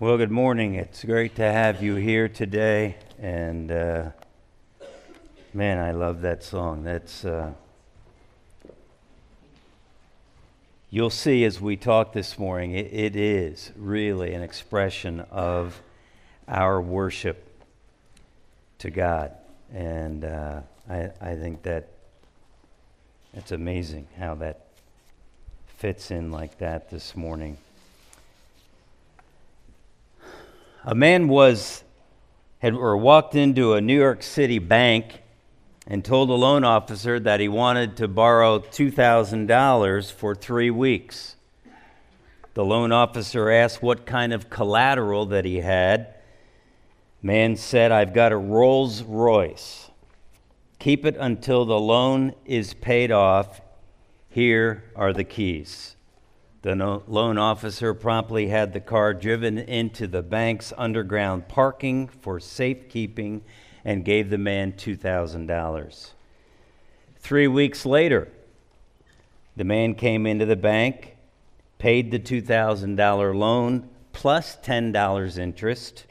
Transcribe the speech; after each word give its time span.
Well, 0.00 0.16
good 0.16 0.32
morning. 0.32 0.74
It's 0.74 1.04
great 1.04 1.36
to 1.36 1.44
have 1.44 1.80
you 1.80 1.94
here 1.94 2.28
today. 2.28 2.96
And 3.20 3.70
uh, 3.70 4.10
man, 5.52 5.78
I 5.78 5.92
love 5.92 6.22
that 6.22 6.42
song. 6.42 6.82
That's. 6.82 7.24
Uh, 7.24 7.52
you'll 10.90 11.10
see 11.10 11.44
as 11.44 11.60
we 11.60 11.76
talk 11.76 12.12
this 12.12 12.40
morning, 12.40 12.72
it, 12.72 12.92
it 12.92 13.14
is 13.14 13.70
really 13.76 14.34
an 14.34 14.42
expression 14.42 15.20
of 15.30 15.80
our 16.48 16.82
worship 16.82 17.48
to 18.80 18.90
God. 18.90 19.30
And 19.72 20.24
uh, 20.24 20.62
I, 20.90 21.10
I 21.20 21.36
think 21.36 21.62
that 21.62 21.88
it's 23.32 23.52
amazing 23.52 24.08
how 24.18 24.34
that 24.34 24.66
fits 25.68 26.10
in 26.10 26.32
like 26.32 26.58
that 26.58 26.90
this 26.90 27.14
morning. 27.14 27.58
A 30.86 30.94
man 30.94 31.28
was 31.28 31.82
had 32.58 32.74
or 32.74 32.96
walked 32.96 33.34
into 33.34 33.72
a 33.72 33.80
New 33.80 33.98
York 33.98 34.22
City 34.22 34.58
bank 34.58 35.22
and 35.86 36.04
told 36.04 36.28
the 36.28 36.36
loan 36.36 36.62
officer 36.62 37.18
that 37.20 37.40
he 37.40 37.48
wanted 37.48 37.96
to 37.96 38.08
borrow 38.08 38.58
$2,000 38.58 40.12
for 40.12 40.34
3 40.34 40.70
weeks. 40.70 41.36
The 42.52 42.64
loan 42.64 42.92
officer 42.92 43.50
asked 43.50 43.82
what 43.82 44.04
kind 44.04 44.34
of 44.34 44.50
collateral 44.50 45.24
that 45.26 45.46
he 45.46 45.60
had. 45.60 46.14
Man 47.22 47.56
said, 47.56 47.90
"I've 47.90 48.12
got 48.12 48.32
a 48.32 48.36
Rolls-Royce. 48.36 49.90
Keep 50.78 51.06
it 51.06 51.16
until 51.18 51.64
the 51.64 51.80
loan 51.80 52.34
is 52.44 52.74
paid 52.74 53.10
off. 53.10 53.62
Here 54.28 54.84
are 54.94 55.14
the 55.14 55.24
keys." 55.24 55.96
The 56.64 57.02
loan 57.06 57.36
officer 57.36 57.92
promptly 57.92 58.48
had 58.48 58.72
the 58.72 58.80
car 58.80 59.12
driven 59.12 59.58
into 59.58 60.06
the 60.06 60.22
bank's 60.22 60.72
underground 60.78 61.46
parking 61.46 62.08
for 62.08 62.40
safekeeping 62.40 63.42
and 63.84 64.02
gave 64.02 64.30
the 64.30 64.38
man 64.38 64.72
$2,000. 64.72 66.12
Three 67.18 67.48
weeks 67.48 67.84
later, 67.84 68.28
the 69.54 69.64
man 69.64 69.94
came 69.94 70.26
into 70.26 70.46
the 70.46 70.56
bank, 70.56 71.18
paid 71.76 72.10
the 72.10 72.18
$2,000 72.18 73.34
loan 73.34 73.90
plus 74.14 74.56
$10 74.56 75.36
interest, 75.36 76.06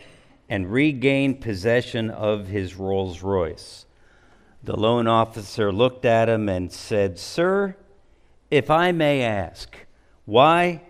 and 0.47 0.71
regained 0.71 1.41
possession 1.41 2.11
of 2.11 2.45
his 2.49 2.75
Rolls 2.75 3.23
Royce. 3.23 3.87
The 4.63 4.79
loan 4.79 5.07
officer 5.07 5.71
looked 5.71 6.05
at 6.05 6.29
him 6.29 6.47
and 6.47 6.71
said, 6.71 7.17
Sir, 7.17 7.75
if 8.51 8.69
I 8.69 8.91
may 8.91 9.23
ask, 9.23 9.75
why 10.25 10.81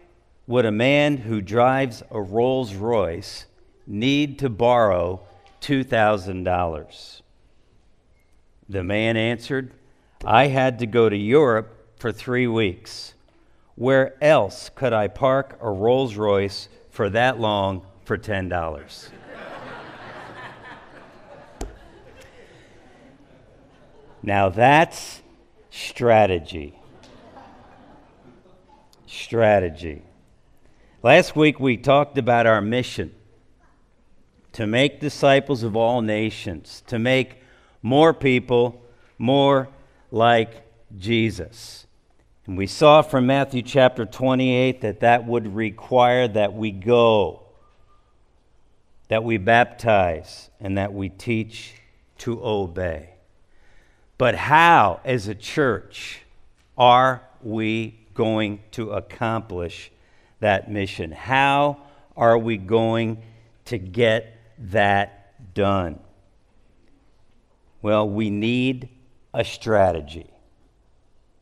would 0.45 0.65
a 0.65 0.71
man 0.71 1.17
who 1.17 1.41
drives 1.41 2.03
a 2.11 2.21
Rolls 2.21 2.75
Royce 2.75 3.45
need 3.87 4.39
to 4.39 4.49
borrow 4.49 5.21
$2,000? 5.61 7.21
The 8.69 8.83
man 8.83 9.17
answered, 9.17 9.73
I 10.23 10.47
had 10.47 10.79
to 10.79 10.85
go 10.85 11.09
to 11.09 11.17
Europe 11.17 11.97
for 11.97 12.11
three 12.11 12.47
weeks. 12.47 13.13
Where 13.75 14.15
else 14.23 14.69
could 14.75 14.93
I 14.93 15.07
park 15.07 15.57
a 15.61 15.69
Rolls 15.69 16.15
Royce 16.15 16.69
for 16.91 17.09
that 17.09 17.39
long 17.39 17.85
for 18.05 18.17
$10? 18.17 19.09
now 24.21 24.47
that's 24.47 25.21
strategy 25.71 26.79
strategy. 29.13 30.01
Last 31.01 31.35
week 31.35 31.59
we 31.59 31.77
talked 31.77 32.17
about 32.17 32.45
our 32.45 32.61
mission 32.61 33.13
to 34.53 34.67
make 34.67 34.99
disciples 34.99 35.63
of 35.63 35.75
all 35.75 36.01
nations, 36.01 36.83
to 36.87 36.99
make 36.99 37.41
more 37.81 38.13
people 38.13 38.81
more 39.17 39.69
like 40.11 40.65
Jesus. 40.97 41.85
And 42.45 42.57
we 42.57 42.67
saw 42.67 43.01
from 43.01 43.25
Matthew 43.25 43.61
chapter 43.61 44.05
28 44.05 44.81
that 44.81 44.99
that 44.99 45.25
would 45.25 45.55
require 45.55 46.27
that 46.27 46.53
we 46.53 46.71
go, 46.71 47.41
that 49.07 49.23
we 49.23 49.37
baptize, 49.37 50.49
and 50.59 50.77
that 50.77 50.93
we 50.93 51.09
teach 51.09 51.73
to 52.19 52.43
obey. 52.43 53.09
But 54.17 54.35
how, 54.35 55.01
as 55.03 55.27
a 55.27 55.35
church, 55.35 56.21
are 56.77 57.23
we 57.41 58.02
going 58.13 58.59
to 58.71 58.91
accomplish 58.91 59.91
that 60.39 60.69
mission? 60.71 61.11
How 61.11 61.77
are 62.15 62.37
we 62.37 62.57
going 62.57 63.23
to 63.65 63.77
get 63.77 64.37
that 64.59 65.53
done? 65.53 65.99
Well, 67.81 68.07
we 68.07 68.29
need 68.29 68.89
a 69.33 69.43
strategy. 69.43 70.29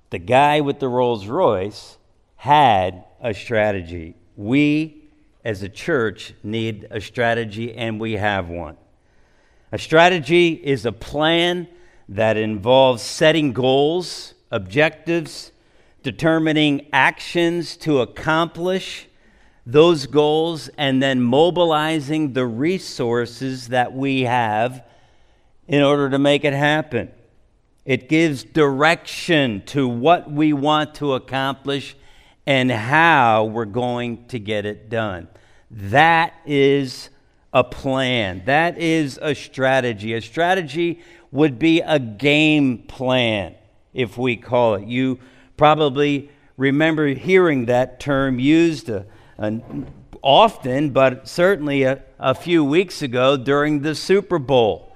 The 0.10 0.20
guy 0.20 0.62
with 0.62 0.80
the 0.80 0.88
Rolls 0.88 1.28
Royce 1.28 1.98
had 2.36 3.06
a 3.22 3.34
strategy. 3.34 4.16
We, 4.36 5.10
as 5.46 5.62
a 5.62 5.70
church, 5.70 6.34
need 6.44 6.88
a 6.90 7.00
strategy, 7.00 7.74
and 7.74 8.00
we 8.00 8.14
have 8.14 8.50
one. 8.50 8.78
A 9.72 9.78
strategy 9.78 10.54
is 10.54 10.86
a 10.86 10.92
plan 10.92 11.68
that 12.10 12.36
involves 12.36 13.02
setting 13.02 13.54
goals, 13.54 14.34
objectives, 14.50 15.50
determining 16.03 16.88
actions 16.91 17.78
to 17.78 18.01
accomplish 18.01 19.07
those 19.66 20.07
goals, 20.07 20.69
and 20.78 21.03
then 21.03 21.22
mobilizing 21.22 22.34
the 22.34 22.45
resources 22.45 23.67
that 23.67 23.94
we 23.94 24.22
have 24.22 24.84
in 25.67 25.84
order 25.84 26.09
to 26.09 26.17
make 26.17 26.44
it 26.44 26.53
happen. 26.53 27.12
It 27.85 28.09
gives 28.09 28.44
direction 28.44 29.62
to 29.67 29.88
what 29.88 30.31
we 30.31 30.51
want 30.51 30.95
to 30.95 31.13
accomplish 31.13 31.95
and 32.47 32.72
how 32.72 33.45
we're 33.45 33.66
going 33.66 34.25
to 34.28 34.39
get 34.39 34.66
it 34.66 34.89
done. 34.89 35.28
That 35.69 36.33
is 36.45 37.09
a 37.53 37.63
plan. 37.63 38.44
That 38.45 38.79
is 38.79 39.19
a 39.22 39.35
strategy. 39.35 40.13
A 40.13 40.22
strategy 40.22 41.01
would 41.31 41.59
be 41.59 41.81
a 41.81 42.00
game 42.00 42.79
plan, 42.79 43.56
if 43.94 44.18
we 44.18 44.38
call 44.38 44.75
it. 44.75 44.88
You 44.88 45.19
probably 45.62 46.28
remember 46.58 47.10
hearing 47.10 47.66
that 47.66 48.00
term 48.00 48.40
used 48.40 48.90
uh, 48.90 49.04
uh, 49.38 49.52
often, 50.24 50.90
but 50.90 51.28
certainly 51.28 51.84
a, 51.84 52.02
a 52.18 52.34
few 52.34 52.66
weeks 52.66 53.04
ago 53.04 53.38
during 53.38 53.84
the 53.84 53.94
Super 53.94 54.40
Bowl. 54.40 54.92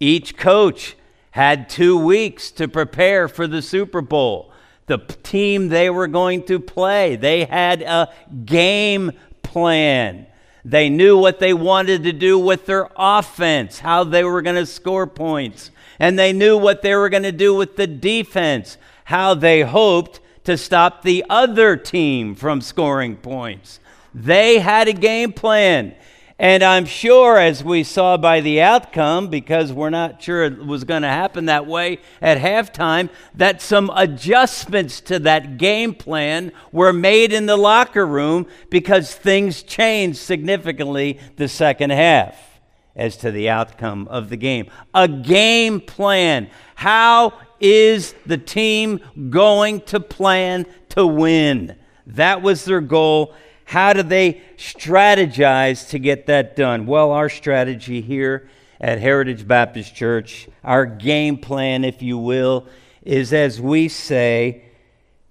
Each 0.00 0.36
coach 0.36 0.96
had 1.30 1.68
two 1.68 1.96
weeks 1.96 2.50
to 2.50 2.66
prepare 2.66 3.28
for 3.28 3.46
the 3.46 3.62
Super 3.62 4.00
Bowl. 4.00 4.50
The 4.86 4.98
team 4.98 5.68
they 5.68 5.88
were 5.88 6.08
going 6.08 6.42
to 6.46 6.58
play, 6.58 7.14
they 7.14 7.44
had 7.44 7.82
a 7.82 8.12
game 8.44 9.12
plan. 9.44 10.26
They 10.64 10.88
knew 10.88 11.16
what 11.16 11.38
they 11.38 11.54
wanted 11.54 12.02
to 12.02 12.12
do 12.12 12.40
with 12.40 12.66
their 12.66 12.88
offense, 12.96 13.78
how 13.78 14.02
they 14.02 14.24
were 14.24 14.42
going 14.42 14.56
to 14.56 14.66
score 14.66 15.06
points. 15.06 15.70
And 16.00 16.18
they 16.18 16.32
knew 16.32 16.58
what 16.58 16.82
they 16.82 16.96
were 16.96 17.08
going 17.08 17.22
to 17.22 17.30
do 17.30 17.54
with 17.54 17.76
the 17.76 17.86
defense, 17.86 18.78
how 19.08 19.32
they 19.32 19.62
hoped 19.62 20.20
to 20.44 20.54
stop 20.54 21.00
the 21.00 21.24
other 21.30 21.78
team 21.78 22.34
from 22.34 22.60
scoring 22.60 23.16
points. 23.16 23.80
They 24.12 24.58
had 24.58 24.86
a 24.86 24.92
game 24.92 25.32
plan. 25.32 25.94
And 26.38 26.62
I'm 26.62 26.84
sure, 26.84 27.38
as 27.38 27.64
we 27.64 27.84
saw 27.84 28.18
by 28.18 28.42
the 28.42 28.60
outcome, 28.60 29.28
because 29.28 29.72
we're 29.72 29.88
not 29.88 30.22
sure 30.22 30.44
it 30.44 30.58
was 30.58 30.84
going 30.84 31.00
to 31.02 31.08
happen 31.08 31.46
that 31.46 31.66
way 31.66 32.00
at 32.20 32.36
halftime, 32.36 33.08
that 33.34 33.62
some 33.62 33.90
adjustments 33.94 35.00
to 35.00 35.18
that 35.20 35.56
game 35.56 35.94
plan 35.94 36.52
were 36.70 36.92
made 36.92 37.32
in 37.32 37.46
the 37.46 37.56
locker 37.56 38.06
room 38.06 38.46
because 38.68 39.14
things 39.14 39.62
changed 39.62 40.18
significantly 40.18 41.18
the 41.36 41.48
second 41.48 41.92
half 41.92 42.60
as 42.94 43.16
to 43.16 43.30
the 43.30 43.48
outcome 43.48 44.06
of 44.08 44.28
the 44.28 44.36
game. 44.36 44.66
A 44.92 45.08
game 45.08 45.80
plan. 45.80 46.50
How 46.74 47.32
is 47.60 48.14
the 48.26 48.38
team 48.38 49.00
going 49.30 49.80
to 49.82 50.00
plan 50.00 50.66
to 50.90 51.06
win? 51.06 51.76
That 52.06 52.42
was 52.42 52.64
their 52.64 52.80
goal. 52.80 53.34
How 53.64 53.92
do 53.92 54.02
they 54.02 54.40
strategize 54.56 55.90
to 55.90 55.98
get 55.98 56.26
that 56.26 56.56
done? 56.56 56.86
Well, 56.86 57.10
our 57.12 57.28
strategy 57.28 58.00
here 58.00 58.48
at 58.80 59.00
Heritage 59.00 59.46
Baptist 59.46 59.94
Church, 59.94 60.48
our 60.64 60.86
game 60.86 61.36
plan, 61.36 61.84
if 61.84 62.00
you 62.00 62.16
will, 62.16 62.66
is 63.02 63.32
as 63.32 63.60
we 63.60 63.88
say, 63.88 64.62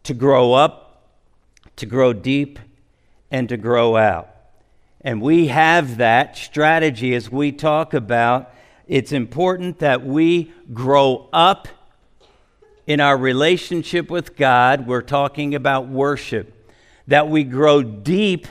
to 0.04 0.14
grow 0.14 0.54
up, 0.54 1.10
to 1.78 1.86
grow 1.86 2.14
deep, 2.14 2.60
and 3.32 3.50
to 3.50 3.58
grow 3.58 3.96
out. 3.96 4.30
And 5.02 5.22
we 5.22 5.48
have 5.48 5.98
that 5.98 6.38
strategy 6.38 7.16
as 7.16 7.32
we 7.32 7.52
talk 7.52 7.94
about. 7.94 8.52
It's 8.88 9.12
important 9.12 9.80
that 9.80 10.06
we 10.06 10.52
grow 10.74 11.30
up 11.32 11.68
in 12.88 13.02
our 13.02 13.18
relationship 13.18 14.10
with 14.10 14.38
God, 14.38 14.88
we're 14.88 15.02
talking 15.02 15.54
about 15.54 15.90
worship, 15.90 16.72
that 17.06 17.28
we 17.28 17.44
grow 17.44 17.84
deep 17.84 18.48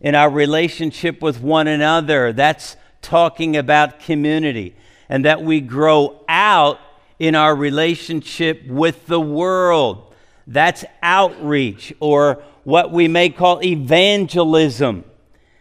in 0.00 0.14
our 0.14 0.30
relationship 0.30 1.20
with 1.20 1.40
one 1.40 1.68
another. 1.68 2.32
That's 2.32 2.76
talking 3.02 3.56
about 3.56 4.00
community. 4.00 4.74
And 5.10 5.26
that 5.26 5.42
we 5.42 5.60
grow 5.60 6.24
out 6.26 6.80
in 7.18 7.34
our 7.34 7.54
relationship 7.54 8.66
with 8.66 9.06
the 9.06 9.20
world. 9.20 10.14
That's 10.46 10.84
outreach, 11.02 11.92
or 12.00 12.42
what 12.64 12.90
we 12.90 13.06
may 13.06 13.28
call 13.28 13.62
evangelism, 13.62 15.04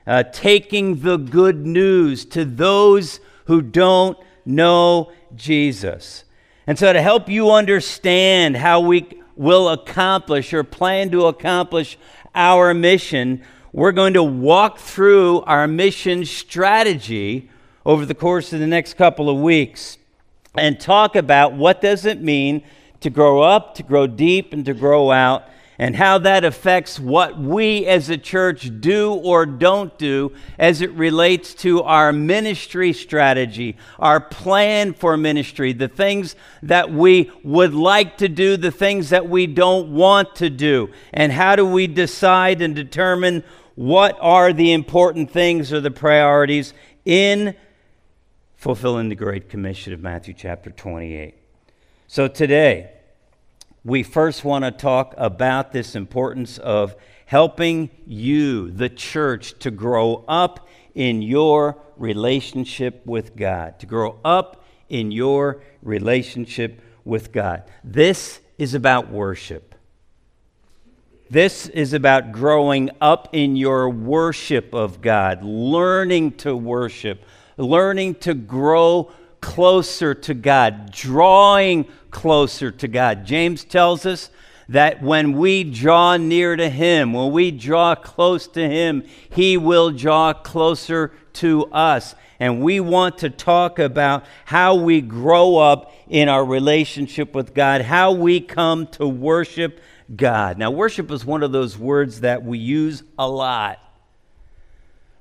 uh, 0.07 0.23
taking 0.23 1.01
the 1.01 1.17
good 1.17 1.65
news 1.65 2.25
to 2.25 2.45
those 2.45 3.19
who 3.45 3.61
don't 3.61 4.17
know 4.45 5.11
Jesus. 5.35 6.23
And 6.65 6.79
so, 6.79 6.93
to 6.93 7.01
help 7.01 7.27
you 7.27 7.51
understand 7.51 8.55
how 8.55 8.79
we 8.79 9.07
will 9.35 9.69
accomplish 9.69 10.53
or 10.53 10.63
plan 10.63 11.11
to 11.11 11.25
accomplish 11.25 11.97
our 12.33 12.73
mission, 12.73 13.43
we're 13.73 13.91
going 13.91 14.13
to 14.13 14.23
walk 14.23 14.77
through 14.77 15.41
our 15.41 15.67
mission 15.67 16.25
strategy 16.25 17.49
over 17.85 18.05
the 18.05 18.15
course 18.15 18.53
of 18.53 18.59
the 18.59 18.67
next 18.67 18.93
couple 18.93 19.29
of 19.29 19.37
weeks 19.37 19.97
and 20.55 20.79
talk 20.79 21.15
about 21.15 21.53
what 21.53 21.81
does 21.81 22.05
it 22.05 22.21
mean 22.21 22.63
to 23.01 23.09
grow 23.09 23.41
up, 23.41 23.75
to 23.75 23.83
grow 23.83 24.07
deep, 24.07 24.53
and 24.53 24.63
to 24.65 24.73
grow 24.73 25.11
out, 25.11 25.43
and 25.77 25.95
how 25.95 26.17
that 26.19 26.43
affects 26.43 26.99
what 26.99 27.37
we 27.39 27.85
as 27.85 28.09
a 28.09 28.17
church 28.17 28.69
do 28.79 29.13
or 29.13 29.45
don't 29.45 29.97
do 29.97 30.31
as 30.59 30.81
it 30.81 30.91
relates 30.91 31.53
to 31.55 31.81
our 31.83 32.13
ministry 32.13 32.93
strategy, 32.93 33.75
our 33.99 34.19
plan 34.19 34.93
for 34.93 35.17
ministry, 35.17 35.73
the 35.73 35.87
things 35.87 36.35
that 36.61 36.91
we 36.91 37.31
would 37.43 37.73
like 37.73 38.17
to 38.17 38.29
do, 38.29 38.55
the 38.57 38.71
things 38.71 39.09
that 39.09 39.27
we 39.27 39.47
don't 39.47 39.93
want 39.93 40.35
to 40.35 40.49
do, 40.49 40.89
and 41.11 41.31
how 41.31 41.55
do 41.55 41.65
we 41.65 41.87
decide 41.87 42.61
and 42.61 42.75
determine 42.75 43.43
what 43.75 44.17
are 44.21 44.53
the 44.53 44.71
important 44.71 45.31
things 45.31 45.73
or 45.73 45.81
the 45.81 45.91
priorities 45.91 46.73
in 47.05 47.55
fulfilling 48.55 49.09
the 49.09 49.15
Great 49.15 49.49
Commission 49.49 49.91
of 49.91 50.01
Matthew 50.01 50.33
chapter 50.33 50.69
28. 50.69 51.35
So 52.07 52.27
today, 52.27 52.92
we 53.85 54.01
first 54.01 54.45
want 54.45 54.63
to 54.63 54.71
talk 54.71 55.13
about 55.17 55.73
this 55.73 55.95
importance 55.95 56.57
of 56.57 56.95
helping 57.25 57.89
you, 58.05 58.71
the 58.71 58.89
church, 58.89 59.57
to 59.59 59.71
grow 59.71 60.23
up 60.27 60.67
in 60.95 61.21
your 61.21 61.77
relationship 61.97 63.05
with 63.05 63.35
God, 63.35 63.79
to 63.79 63.85
grow 63.85 64.19
up 64.23 64.63
in 64.87 65.11
your 65.11 65.61
relationship 65.81 66.81
with 67.03 67.31
God. 67.33 67.63
This 67.83 68.39
is 68.57 68.73
about 68.73 69.09
worship. 69.09 69.75
This 71.29 71.67
is 71.67 71.93
about 71.93 72.31
growing 72.31 72.89
up 73.01 73.29
in 73.33 73.55
your 73.55 73.89
worship 73.89 74.73
of 74.73 75.01
God, 75.01 75.43
learning 75.43 76.33
to 76.37 76.55
worship, 76.55 77.23
learning 77.57 78.15
to 78.15 78.33
grow 78.33 79.11
closer 79.41 80.13
to 80.13 80.33
God, 80.33 80.91
drawing 80.91 81.87
closer 82.13 82.71
to 82.71 82.87
God. 82.87 83.25
James 83.25 83.65
tells 83.65 84.05
us 84.05 84.29
that 84.69 85.01
when 85.01 85.33
we 85.33 85.65
draw 85.65 86.15
near 86.15 86.55
to 86.55 86.69
Him, 86.69 87.11
when 87.11 87.33
we 87.33 87.51
draw 87.51 87.95
close 87.95 88.47
to 88.47 88.69
Him, 88.69 89.03
He 89.29 89.57
will 89.57 89.91
draw 89.91 90.31
closer 90.31 91.11
to 91.33 91.65
us. 91.65 92.15
And 92.39 92.61
we 92.61 92.79
want 92.79 93.19
to 93.19 93.29
talk 93.29 93.79
about 93.79 94.25
how 94.45 94.75
we 94.75 95.01
grow 95.01 95.57
up 95.57 95.93
in 96.07 96.29
our 96.29 96.45
relationship 96.45 97.33
with 97.33 97.53
God, 97.53 97.81
how 97.81 98.13
we 98.13 98.39
come 98.39 98.87
to 98.87 99.07
worship 99.07 99.79
God. 100.15 100.57
Now, 100.57 100.71
worship 100.71 101.11
is 101.11 101.25
one 101.25 101.43
of 101.43 101.51
those 101.51 101.77
words 101.77 102.21
that 102.21 102.43
we 102.43 102.57
use 102.57 103.03
a 103.17 103.27
lot, 103.27 103.79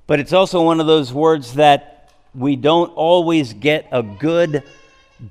but 0.07 0.19
it's 0.19 0.33
also 0.33 0.61
one 0.63 0.79
of 0.79 0.87
those 0.87 1.13
words 1.13 1.53
that 1.55 2.11
we 2.35 2.55
don't 2.55 2.89
always 2.89 3.53
get 3.53 3.87
a 3.91 4.03
good 4.03 4.63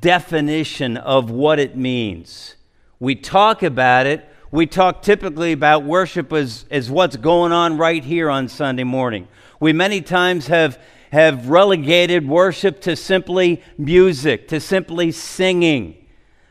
definition 0.00 0.96
of 0.96 1.30
what 1.30 1.58
it 1.58 1.76
means. 1.76 2.54
We 3.00 3.14
talk 3.14 3.62
about 3.62 4.06
it. 4.06 4.28
We 4.50 4.66
talk 4.66 5.02
typically 5.02 5.52
about 5.52 5.84
worship 5.84 6.32
as, 6.32 6.66
as 6.70 6.90
what's 6.90 7.16
going 7.16 7.52
on 7.52 7.78
right 7.78 8.04
here 8.04 8.30
on 8.30 8.48
Sunday 8.48 8.84
morning. 8.84 9.28
We 9.60 9.72
many 9.72 10.00
times 10.00 10.48
have, 10.48 10.78
have 11.10 11.48
relegated 11.48 12.28
worship 12.28 12.80
to 12.82 12.96
simply 12.96 13.62
music, 13.78 14.48
to 14.48 14.60
simply 14.60 15.10
singing. 15.12 15.96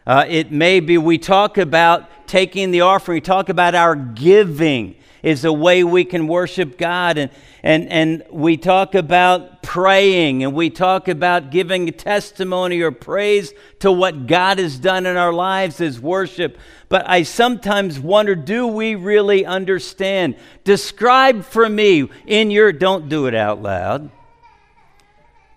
Uh, 0.05 0.25
it 0.27 0.51
may 0.51 0.79
be 0.79 0.97
we 0.97 1.17
talk 1.17 1.57
about 1.57 2.27
taking 2.27 2.71
the 2.71 2.81
offering, 2.81 3.17
we 3.17 3.21
talk 3.21 3.49
about 3.49 3.75
our 3.75 3.95
giving 3.95 4.95
is 5.23 5.45
a 5.45 5.53
way 5.53 5.83
we 5.83 6.03
can 6.03 6.27
worship 6.27 6.77
God. 6.77 7.17
And, 7.17 7.31
and, 7.63 7.89
and 7.89 8.23
we 8.31 8.57
talk 8.57 8.95
about 8.95 9.63
praying 9.63 10.43
and 10.43 10.53
we 10.53 10.69
talk 10.69 11.07
about 11.07 11.51
giving 11.51 11.91
testimony 11.93 12.81
or 12.81 12.91
praise 12.91 13.53
to 13.79 13.91
what 13.91 14.27
God 14.27 14.59
has 14.59 14.77
done 14.79 15.05
in 15.05 15.17
our 15.17 15.33
lives 15.33 15.79
as 15.79 15.99
worship. 15.99 16.57
But 16.89 17.07
I 17.09 17.23
sometimes 17.23 17.99
wonder 17.99 18.35
do 18.35 18.67
we 18.67 18.95
really 18.95 19.45
understand? 19.45 20.35
Describe 20.63 21.45
for 21.45 21.69
me 21.69 22.09
in 22.25 22.51
your, 22.51 22.71
don't 22.71 23.09
do 23.09 23.27
it 23.27 23.35
out 23.35 23.61
loud. 23.61 24.09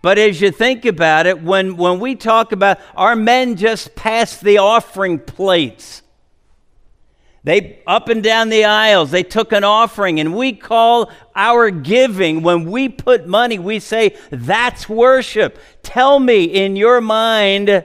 But 0.05 0.19
as 0.19 0.39
you 0.39 0.51
think 0.51 0.85
about 0.85 1.27
it, 1.27 1.43
when, 1.43 1.79
when 1.79 1.99
we 1.99 2.15
talk 2.15 2.53
about 2.53 2.79
our 2.95 3.17
men 3.17 3.57
just 3.57 3.95
pass 3.95 4.37
the 4.37 4.59
offering 4.59 5.19
plates, 5.19 6.03
they 7.45 7.83
up 7.87 8.09
and 8.09 8.23
down 8.23 8.49
the 8.49 8.65
aisles, 8.65 9.11
they 9.11 9.23
took 9.23 9.53
an 9.53 9.65
offering, 9.65 10.19
and 10.19 10.35
we 10.35 10.55
call 10.55 11.13
our 11.37 11.71
giving, 11.71 12.43
when 12.43 12.71
we 12.71 12.89
put 12.89 13.27
money, 13.27 13.59
we 13.59 13.79
say, 13.79 14.17
that's 14.31 14.89
worship. 14.89 15.59
Tell 15.83 16.19
me 16.19 16.45
in 16.45 16.75
your 16.75 17.03
mind, 17.03 17.85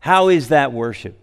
how 0.00 0.28
is 0.28 0.48
that 0.48 0.72
worship? 0.72 1.16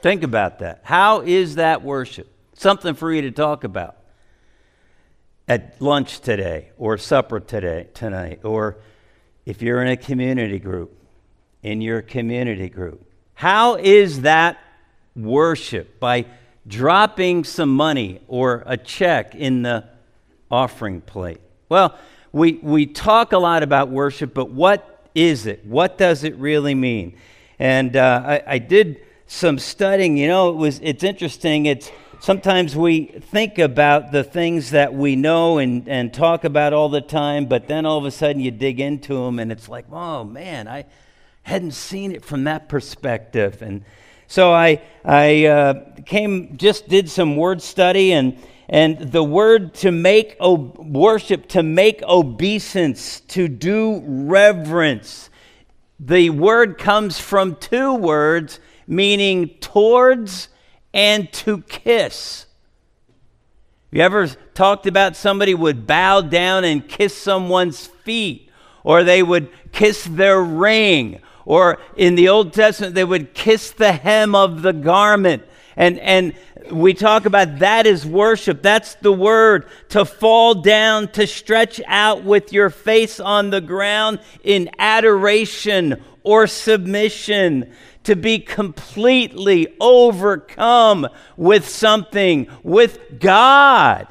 Think 0.00 0.22
about 0.22 0.60
that. 0.60 0.82
How 0.84 1.22
is 1.22 1.56
that 1.56 1.82
worship? 1.82 2.30
Something 2.54 2.94
for 2.94 3.12
you 3.12 3.22
to 3.22 3.32
talk 3.32 3.64
about 3.64 3.96
at 5.48 5.80
lunch 5.80 6.20
today, 6.20 6.70
or 6.78 6.98
supper 6.98 7.40
today, 7.40 7.88
tonight, 7.94 8.40
or 8.44 8.76
if 9.44 9.60
you're 9.62 9.82
in 9.82 9.88
a 9.88 9.96
community 9.96 10.58
group, 10.58 10.94
in 11.62 11.80
your 11.80 12.02
community 12.02 12.68
group. 12.68 13.07
How 13.38 13.76
is 13.76 14.22
that 14.22 14.58
worship? 15.14 16.00
By 16.00 16.24
dropping 16.66 17.44
some 17.44 17.72
money 17.72 18.20
or 18.26 18.64
a 18.66 18.76
check 18.76 19.36
in 19.36 19.62
the 19.62 19.84
offering 20.50 21.00
plate. 21.02 21.40
Well, 21.68 21.96
we, 22.32 22.54
we 22.54 22.86
talk 22.86 23.30
a 23.30 23.38
lot 23.38 23.62
about 23.62 23.90
worship, 23.90 24.34
but 24.34 24.50
what 24.50 25.08
is 25.14 25.46
it? 25.46 25.64
What 25.64 25.96
does 25.98 26.24
it 26.24 26.34
really 26.34 26.74
mean? 26.74 27.16
And 27.60 27.94
uh, 27.94 28.22
I, 28.26 28.54
I 28.54 28.58
did 28.58 29.02
some 29.28 29.60
studying. 29.60 30.16
You 30.16 30.26
know, 30.26 30.50
it 30.50 30.56
was 30.56 30.80
it's 30.82 31.04
interesting. 31.04 31.66
It's 31.66 31.92
sometimes 32.18 32.74
we 32.74 33.04
think 33.04 33.60
about 33.60 34.10
the 34.10 34.24
things 34.24 34.70
that 34.70 34.92
we 34.92 35.14
know 35.14 35.58
and, 35.58 35.88
and 35.88 36.12
talk 36.12 36.42
about 36.42 36.72
all 36.72 36.88
the 36.88 37.00
time, 37.00 37.46
but 37.46 37.68
then 37.68 37.86
all 37.86 37.98
of 37.98 38.04
a 38.04 38.10
sudden 38.10 38.42
you 38.42 38.50
dig 38.50 38.80
into 38.80 39.14
them 39.14 39.38
and 39.38 39.52
it's 39.52 39.68
like, 39.68 39.84
oh 39.92 40.24
man, 40.24 40.66
I 40.66 40.86
hadn't 41.48 41.72
seen 41.72 42.12
it 42.12 42.24
from 42.24 42.44
that 42.44 42.68
perspective. 42.68 43.62
And 43.62 43.84
so 44.26 44.52
I, 44.52 44.82
I 45.04 45.46
uh, 45.46 45.74
came, 46.04 46.56
just 46.56 46.88
did 46.88 47.08
some 47.10 47.36
word 47.36 47.62
study, 47.62 48.12
and, 48.12 48.38
and 48.68 48.98
the 48.98 49.24
word 49.24 49.74
to 49.76 49.90
make 49.90 50.36
worship, 50.40 51.48
to 51.48 51.62
make 51.62 52.02
obeisance, 52.02 53.20
to 53.20 53.48
do 53.48 54.02
reverence, 54.04 55.30
the 56.00 56.30
word 56.30 56.78
comes 56.78 57.18
from 57.18 57.56
two 57.56 57.94
words 57.94 58.60
meaning 58.86 59.48
towards 59.60 60.48
and 60.94 61.32
to 61.32 61.62
kiss. 61.62 62.46
You 63.90 64.02
ever 64.02 64.28
talked 64.54 64.86
about 64.86 65.16
somebody 65.16 65.54
would 65.54 65.86
bow 65.86 66.20
down 66.20 66.64
and 66.64 66.86
kiss 66.86 67.16
someone's 67.16 67.86
feet, 67.86 68.50
or 68.84 69.02
they 69.02 69.22
would 69.22 69.50
kiss 69.72 70.04
their 70.04 70.42
ring, 70.42 71.20
or 71.48 71.78
in 71.96 72.14
the 72.14 72.28
Old 72.28 72.52
Testament, 72.52 72.94
they 72.94 73.04
would 73.04 73.32
kiss 73.32 73.70
the 73.70 73.92
hem 73.92 74.34
of 74.34 74.60
the 74.60 74.74
garment. 74.74 75.42
And, 75.76 75.98
and 75.98 76.34
we 76.70 76.92
talk 76.92 77.24
about 77.24 77.60
that 77.60 77.86
is 77.86 78.04
worship. 78.04 78.60
That's 78.60 78.96
the 78.96 79.14
word 79.14 79.66
to 79.88 80.04
fall 80.04 80.56
down, 80.56 81.08
to 81.12 81.26
stretch 81.26 81.80
out 81.86 82.22
with 82.22 82.52
your 82.52 82.68
face 82.68 83.18
on 83.18 83.48
the 83.48 83.62
ground 83.62 84.20
in 84.44 84.68
adoration 84.78 86.02
or 86.22 86.46
submission, 86.46 87.72
to 88.04 88.14
be 88.14 88.40
completely 88.40 89.74
overcome 89.80 91.08
with 91.38 91.66
something, 91.66 92.46
with 92.62 93.18
God, 93.20 94.06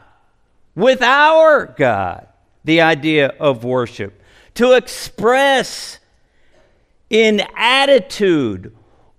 with 0.74 1.04
our 1.04 1.68
God. 1.68 2.30
The 2.64 2.82
idea 2.82 3.28
of 3.40 3.64
worship. 3.64 4.20
To 4.56 4.74
express 4.74 6.00
in 7.10 7.42
attitude 7.56 8.76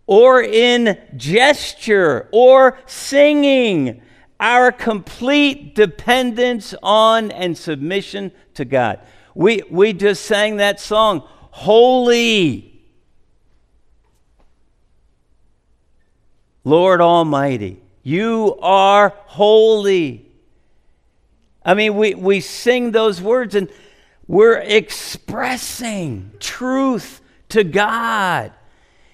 or 0.06 0.42
in 0.42 0.98
gesture 1.16 2.28
or 2.32 2.78
singing 2.86 4.02
our 4.40 4.70
complete 4.70 5.74
dependence 5.74 6.74
on 6.82 7.30
and 7.30 7.56
submission 7.56 8.32
to 8.54 8.64
God. 8.64 9.00
We, 9.34 9.62
we 9.70 9.92
just 9.92 10.24
sang 10.24 10.56
that 10.56 10.80
song, 10.80 11.22
Holy, 11.26 12.80
Lord 16.64 17.00
Almighty. 17.00 17.80
You 18.02 18.56
are 18.62 19.14
holy. 19.26 20.26
I 21.64 21.74
mean, 21.74 21.96
we, 21.96 22.14
we 22.14 22.40
sing 22.40 22.92
those 22.92 23.20
words 23.20 23.54
and 23.54 23.68
we're 24.26 24.58
expressing 24.58 26.30
truth 26.38 27.20
to 27.50 27.64
God. 27.64 28.52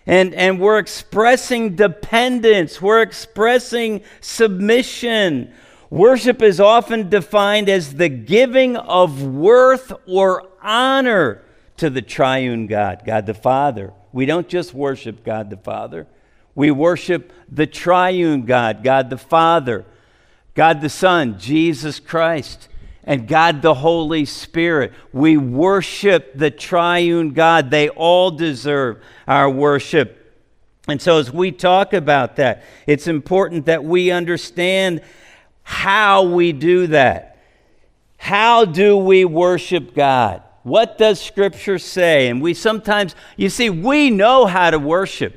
And, 0.06 0.34
and 0.34 0.60
we're 0.60 0.78
expressing 0.78 1.76
dependence. 1.76 2.80
We're 2.80 3.02
expressing 3.02 4.02
submission. 4.20 5.52
Worship 5.88 6.42
is 6.42 6.60
often 6.60 7.08
defined 7.08 7.68
as 7.68 7.94
the 7.94 8.08
giving 8.08 8.76
of 8.76 9.22
worth 9.22 9.92
or 10.06 10.48
honor 10.62 11.42
to 11.78 11.88
the 11.88 12.02
triune 12.02 12.66
God, 12.66 13.02
God 13.06 13.26
the 13.26 13.34
Father. 13.34 13.92
We 14.12 14.26
don't 14.26 14.48
just 14.48 14.74
worship 14.74 15.24
God 15.24 15.50
the 15.50 15.56
Father, 15.56 16.06
we 16.54 16.70
worship 16.70 17.32
the 17.50 17.66
triune 17.66 18.42
God, 18.42 18.84
God 18.84 19.10
the 19.10 19.18
Father, 19.18 19.84
God 20.54 20.80
the 20.82 20.88
Son, 20.88 21.38
Jesus 21.38 21.98
Christ 21.98 22.68
and 23.04 23.28
God 23.28 23.62
the 23.62 23.74
Holy 23.74 24.24
Spirit. 24.24 24.92
We 25.12 25.36
worship 25.36 26.32
the 26.34 26.50
triune 26.50 27.32
God. 27.32 27.70
They 27.70 27.88
all 27.90 28.30
deserve 28.30 29.02
our 29.28 29.48
worship. 29.50 30.20
And 30.88 31.00
so, 31.00 31.18
as 31.18 31.32
we 31.32 31.50
talk 31.50 31.92
about 31.92 32.36
that, 32.36 32.62
it's 32.86 33.06
important 33.06 33.66
that 33.66 33.84
we 33.84 34.10
understand 34.10 35.00
how 35.62 36.24
we 36.24 36.52
do 36.52 36.88
that. 36.88 37.38
How 38.18 38.64
do 38.64 38.96
we 38.96 39.24
worship 39.24 39.94
God? 39.94 40.42
What 40.62 40.96
does 40.96 41.20
Scripture 41.20 41.78
say? 41.78 42.28
And 42.28 42.40
we 42.40 42.54
sometimes, 42.54 43.14
you 43.36 43.50
see, 43.50 43.68
we 43.68 44.10
know 44.10 44.46
how 44.46 44.70
to 44.70 44.78
worship. 44.78 45.36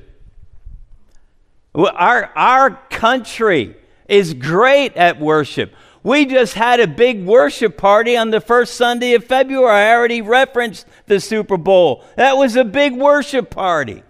Our, 1.75 2.25
our 2.35 2.71
country 2.89 3.75
is 4.07 4.33
great 4.33 4.95
at 4.95 5.19
worship. 5.19 5.73
We 6.07 6.25
just 6.25 6.53
had 6.53 6.79
a 6.79 6.87
big 6.87 7.25
worship 7.25 7.75
party 7.75 8.15
on 8.15 8.29
the 8.29 8.39
first 8.39 8.75
Sunday 8.75 9.13
of 9.15 9.25
February. 9.25 9.69
I 9.69 9.93
already 9.93 10.21
referenced 10.21 10.87
the 11.05 11.19
Super 11.19 11.57
Bowl. 11.57 12.01
That 12.15 12.37
was 12.37 12.55
a 12.55 12.63
big 12.63 12.95
worship 12.95 13.49
party. 13.49 14.03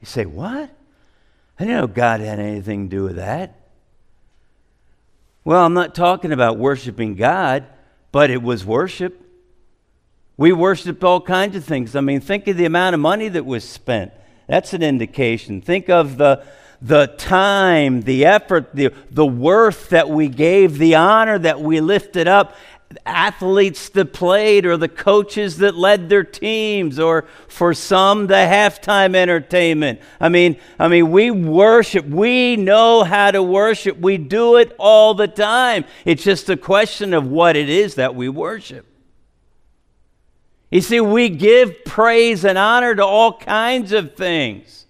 You 0.00 0.06
say, 0.06 0.26
What? 0.26 0.70
I 1.58 1.64
didn't 1.64 1.76
know 1.76 1.86
God 1.88 2.20
had 2.20 2.38
anything 2.38 2.88
to 2.88 2.96
do 2.96 3.02
with 3.02 3.16
that. 3.16 3.58
Well, 5.42 5.66
I'm 5.66 5.74
not 5.74 5.96
talking 5.96 6.30
about 6.30 6.56
worshiping 6.56 7.16
God, 7.16 7.66
but 8.12 8.30
it 8.30 8.40
was 8.40 8.64
worship. 8.64 9.20
We 10.36 10.52
worshiped 10.52 11.02
all 11.02 11.20
kinds 11.20 11.56
of 11.56 11.64
things. 11.64 11.96
I 11.96 12.00
mean, 12.00 12.20
think 12.20 12.46
of 12.46 12.56
the 12.56 12.64
amount 12.64 12.94
of 12.94 13.00
money 13.00 13.28
that 13.28 13.44
was 13.44 13.68
spent. 13.68 14.12
That's 14.46 14.72
an 14.72 14.84
indication. 14.84 15.60
Think 15.62 15.90
of 15.90 16.16
the 16.16 16.46
the 16.80 17.06
time, 17.18 18.02
the 18.02 18.24
effort, 18.24 18.74
the, 18.74 18.92
the 19.10 19.26
worth 19.26 19.88
that 19.90 20.08
we 20.08 20.28
gave, 20.28 20.78
the 20.78 20.94
honor 20.94 21.38
that 21.38 21.60
we 21.60 21.80
lifted 21.80 22.28
up, 22.28 22.54
athletes 23.04 23.90
that 23.90 24.12
played, 24.12 24.64
or 24.64 24.76
the 24.76 24.88
coaches 24.88 25.58
that 25.58 25.74
led 25.74 26.08
their 26.08 26.24
teams, 26.24 26.98
or 26.98 27.26
for 27.48 27.74
some, 27.74 28.28
the 28.28 28.34
halftime 28.34 29.14
entertainment. 29.14 30.00
I 30.20 30.28
mean, 30.28 30.58
I 30.78 30.88
mean, 30.88 31.10
we 31.10 31.30
worship. 31.30 32.06
We 32.06 32.56
know 32.56 33.02
how 33.02 33.30
to 33.30 33.42
worship. 33.42 33.98
We 33.98 34.16
do 34.16 34.56
it 34.56 34.74
all 34.78 35.14
the 35.14 35.28
time. 35.28 35.84
It's 36.04 36.22
just 36.22 36.48
a 36.48 36.56
question 36.56 37.12
of 37.12 37.26
what 37.26 37.56
it 37.56 37.68
is 37.68 37.96
that 37.96 38.14
we 38.14 38.28
worship. 38.28 38.86
You 40.70 40.80
see, 40.80 41.00
we 41.00 41.28
give 41.30 41.84
praise 41.84 42.44
and 42.44 42.58
honor 42.58 42.94
to 42.94 43.04
all 43.04 43.38
kinds 43.38 43.92
of 43.92 44.14
things. 44.14 44.86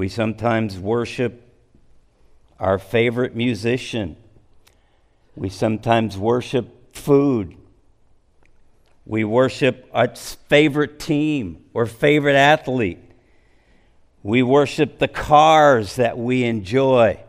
We 0.00 0.08
sometimes 0.08 0.78
worship 0.78 1.46
our 2.58 2.78
favorite 2.78 3.36
musician. 3.36 4.16
We 5.36 5.50
sometimes 5.50 6.16
worship 6.16 6.96
food. 6.96 7.54
We 9.04 9.24
worship 9.24 9.90
our 9.92 10.08
favorite 10.16 11.00
team 11.00 11.66
or 11.74 11.84
favorite 11.84 12.36
athlete. 12.36 13.00
We 14.22 14.42
worship 14.42 14.98
the 15.00 15.06
cars 15.06 15.96
that 15.96 16.16
we 16.16 16.44
enjoy. 16.44 17.20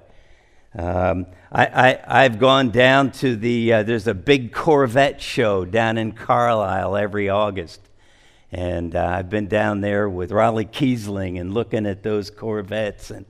Um, 0.74 1.25
I, 1.51 2.00
have 2.08 2.40
gone 2.40 2.70
down 2.70 3.12
to 3.20 3.36
the, 3.36 3.74
uh, 3.74 3.84
there's 3.84 4.08
a 4.08 4.13
big 4.13 4.54
Corvette 4.54 5.22
show 5.22 5.66
down 5.66 5.98
in 5.98 6.13
Carlisle 6.13 6.96
every 6.96 7.28
August. 7.28 7.82
And 8.51 8.96
uh, 8.96 9.05
I've 9.05 9.29
been 9.29 9.48
down 9.48 9.81
there 9.81 10.10
with 10.10 10.31
Raleigh 10.31 10.65
Kiesling 10.65 11.39
and 11.39 11.53
looking 11.53 11.86
at 11.86 12.03
those 12.03 12.29
Corvettes, 12.29 13.10
and 13.10 13.25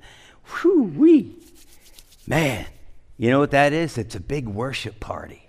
whoo 0.63 0.83
wee, 0.83 1.35
man, 2.25 2.65
you 3.17 3.29
know 3.29 3.39
what 3.39 3.51
that 3.51 3.71
is? 3.71 3.99
It's 3.99 4.15
a 4.15 4.19
big 4.19 4.47
worship 4.47 4.99
party. 4.99 5.47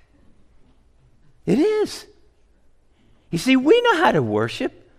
It 1.47 1.59
is. 1.59 2.07
You 3.31 3.38
see, 3.38 3.57
we 3.57 3.81
know 3.81 3.97
how 3.97 4.12
to 4.12 4.23
worship. 4.23 4.91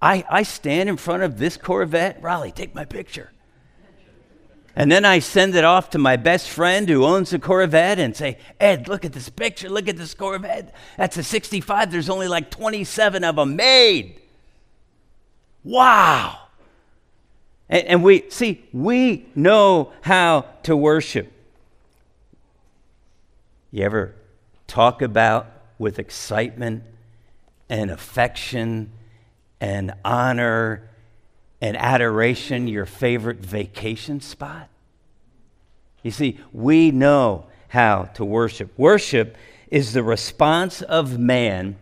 I, 0.00 0.24
I 0.30 0.44
stand 0.44 0.88
in 0.88 0.96
front 0.96 1.24
of 1.24 1.38
this 1.38 1.56
Corvette. 1.56 2.22
Raleigh, 2.22 2.52
take 2.52 2.74
my 2.74 2.84
picture. 2.84 3.32
And 4.78 4.92
then 4.92 5.06
I 5.06 5.20
send 5.20 5.54
it 5.54 5.64
off 5.64 5.88
to 5.90 5.98
my 5.98 6.16
best 6.16 6.50
friend 6.50 6.86
who 6.86 7.02
owns 7.02 7.32
a 7.32 7.38
Corvette 7.38 7.98
and 7.98 8.14
say, 8.14 8.36
Ed, 8.60 8.88
look 8.88 9.06
at 9.06 9.14
this 9.14 9.30
picture. 9.30 9.70
Look 9.70 9.88
at 9.88 9.96
this 9.96 10.12
Corvette. 10.12 10.74
That's 10.98 11.16
a 11.16 11.22
65. 11.22 11.90
There's 11.90 12.10
only 12.10 12.28
like 12.28 12.50
27 12.50 13.24
of 13.24 13.36
them 13.36 13.56
made. 13.56 14.20
Wow. 15.64 16.38
And, 17.70 17.86
and 17.86 18.04
we, 18.04 18.28
see, 18.28 18.64
we 18.70 19.26
know 19.34 19.92
how 20.02 20.44
to 20.64 20.76
worship. 20.76 21.32
You 23.70 23.82
ever 23.82 24.14
talk 24.66 25.00
about 25.00 25.50
with 25.78 25.98
excitement 25.98 26.82
and 27.70 27.90
affection 27.90 28.92
and 29.58 29.94
honor 30.04 30.90
and 31.60 31.76
adoration 31.76 32.68
your 32.68 32.86
favorite 32.86 33.38
vacation 33.38 34.20
spot? 34.20 34.68
You 36.02 36.10
see, 36.10 36.38
we 36.52 36.90
know 36.90 37.46
how 37.68 38.04
to 38.14 38.24
worship. 38.24 38.72
Worship 38.76 39.36
is 39.70 39.92
the 39.92 40.02
response 40.02 40.82
of 40.82 41.18
man 41.18 41.76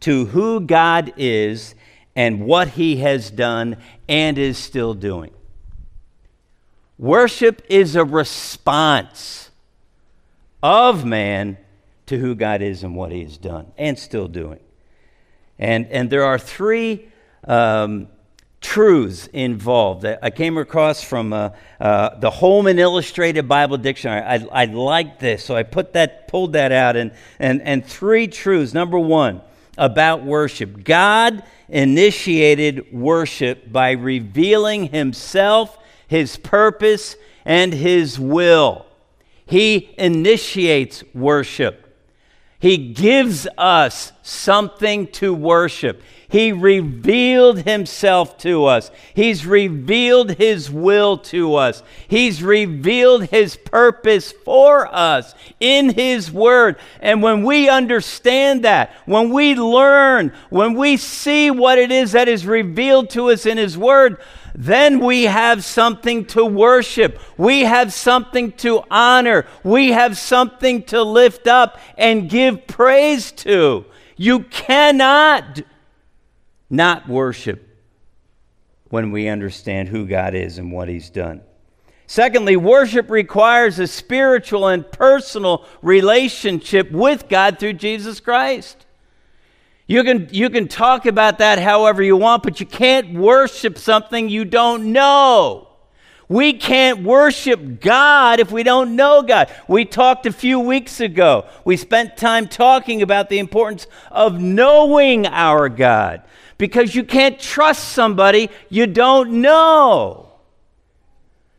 to 0.00 0.26
who 0.26 0.60
God 0.60 1.12
is 1.16 1.74
and 2.16 2.46
what 2.46 2.68
he 2.68 2.96
has 2.96 3.30
done 3.30 3.76
and 4.08 4.38
is 4.38 4.58
still 4.58 4.94
doing. 4.94 5.32
Worship 6.98 7.62
is 7.68 7.96
a 7.96 8.04
response 8.04 9.50
of 10.62 11.04
man 11.04 11.56
to 12.06 12.18
who 12.18 12.34
God 12.34 12.62
is 12.62 12.82
and 12.82 12.96
what 12.96 13.12
he 13.12 13.22
has 13.22 13.38
done 13.38 13.72
and 13.78 13.98
still 13.98 14.28
doing. 14.28 14.60
And, 15.58 15.86
and 15.86 16.10
there 16.10 16.24
are 16.24 16.38
three 16.38 17.08
um, 17.44 18.08
truths 18.60 19.26
involved 19.28 20.04
I 20.04 20.30
came 20.30 20.58
across 20.58 21.02
from 21.02 21.32
uh, 21.32 21.50
uh, 21.80 22.18
the 22.18 22.30
Holman 22.30 22.78
Illustrated 22.78 23.48
Bible 23.48 23.78
Dictionary. 23.78 24.20
I, 24.20 24.46
I 24.52 24.64
like 24.66 25.18
this, 25.18 25.44
so 25.44 25.56
I 25.56 25.62
put 25.62 25.94
that, 25.94 26.28
pulled 26.28 26.52
that 26.52 26.70
out, 26.72 26.96
and, 26.96 27.12
and, 27.38 27.62
and 27.62 27.84
three 27.84 28.28
truths. 28.28 28.74
Number 28.74 28.98
one, 28.98 29.40
about 29.78 30.24
worship 30.24 30.84
God 30.84 31.42
initiated 31.68 32.92
worship 32.92 33.72
by 33.72 33.92
revealing 33.92 34.88
Himself, 34.88 35.78
His 36.06 36.36
purpose, 36.36 37.16
and 37.44 37.72
His 37.72 38.20
will. 38.20 38.86
He 39.46 39.94
initiates 39.96 41.02
worship. 41.14 41.89
He 42.60 42.76
gives 42.92 43.48
us 43.56 44.12
something 44.22 45.06
to 45.08 45.32
worship. 45.32 46.02
He 46.28 46.52
revealed 46.52 47.62
himself 47.62 48.38
to 48.38 48.66
us. 48.66 48.92
He's 49.14 49.44
revealed 49.44 50.32
his 50.32 50.70
will 50.70 51.18
to 51.18 51.56
us. 51.56 51.82
He's 52.06 52.40
revealed 52.40 53.24
his 53.24 53.56
purpose 53.56 54.30
for 54.44 54.86
us 54.94 55.34
in 55.58 55.88
his 55.88 56.30
word. 56.30 56.76
And 57.00 57.20
when 57.20 57.42
we 57.44 57.68
understand 57.68 58.62
that, 58.64 58.92
when 59.06 59.30
we 59.30 59.56
learn, 59.56 60.32
when 60.50 60.74
we 60.74 60.98
see 60.98 61.50
what 61.50 61.78
it 61.78 61.90
is 61.90 62.12
that 62.12 62.28
is 62.28 62.46
revealed 62.46 63.10
to 63.10 63.30
us 63.30 63.44
in 63.44 63.56
his 63.56 63.76
word, 63.76 64.18
then 64.54 65.00
we 65.00 65.24
have 65.24 65.64
something 65.64 66.24
to 66.26 66.44
worship. 66.44 67.18
We 67.36 67.60
have 67.60 67.92
something 67.92 68.52
to 68.52 68.82
honor. 68.90 69.46
We 69.62 69.92
have 69.92 70.18
something 70.18 70.82
to 70.84 71.02
lift 71.02 71.46
up 71.46 71.78
and 71.96 72.28
give 72.28 72.66
praise 72.66 73.32
to. 73.32 73.84
You 74.16 74.40
cannot 74.40 75.62
not 76.68 77.08
worship 77.08 77.66
when 78.88 79.12
we 79.12 79.28
understand 79.28 79.88
who 79.88 80.06
God 80.06 80.34
is 80.34 80.58
and 80.58 80.72
what 80.72 80.88
He's 80.88 81.10
done. 81.10 81.42
Secondly, 82.06 82.56
worship 82.56 83.08
requires 83.08 83.78
a 83.78 83.86
spiritual 83.86 84.66
and 84.66 84.90
personal 84.90 85.64
relationship 85.80 86.90
with 86.90 87.28
God 87.28 87.58
through 87.58 87.74
Jesus 87.74 88.18
Christ. 88.18 88.84
You 89.90 90.04
can, 90.04 90.28
you 90.30 90.50
can 90.50 90.68
talk 90.68 91.04
about 91.04 91.38
that 91.38 91.58
however 91.58 92.00
you 92.00 92.16
want, 92.16 92.44
but 92.44 92.60
you 92.60 92.66
can't 92.66 93.12
worship 93.12 93.76
something 93.76 94.28
you 94.28 94.44
don't 94.44 94.92
know. 94.92 95.66
We 96.28 96.52
can't 96.52 97.02
worship 97.02 97.80
God 97.80 98.38
if 98.38 98.52
we 98.52 98.62
don't 98.62 98.94
know 98.94 99.22
God. 99.22 99.52
We 99.66 99.84
talked 99.84 100.26
a 100.26 100.32
few 100.32 100.60
weeks 100.60 101.00
ago. 101.00 101.48
We 101.64 101.76
spent 101.76 102.16
time 102.16 102.46
talking 102.46 103.02
about 103.02 103.30
the 103.30 103.40
importance 103.40 103.88
of 104.12 104.40
knowing 104.40 105.26
our 105.26 105.68
God 105.68 106.22
because 106.56 106.94
you 106.94 107.02
can't 107.02 107.40
trust 107.40 107.88
somebody 107.88 108.48
you 108.68 108.86
don't 108.86 109.40
know. 109.40 110.28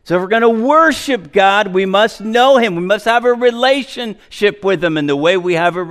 So, 0.04 0.16
if 0.16 0.22
we're 0.22 0.28
going 0.28 0.40
to 0.40 0.48
worship 0.48 1.32
God, 1.32 1.68
we 1.68 1.84
must 1.84 2.22
know 2.22 2.56
Him. 2.56 2.76
We 2.76 2.82
must 2.82 3.04
have 3.04 3.26
a 3.26 3.34
relationship 3.34 4.64
with 4.64 4.82
Him. 4.82 4.96
And 4.96 5.06
the 5.06 5.16
way 5.16 5.36
we 5.36 5.52
have 5.52 5.76
a 5.76 5.84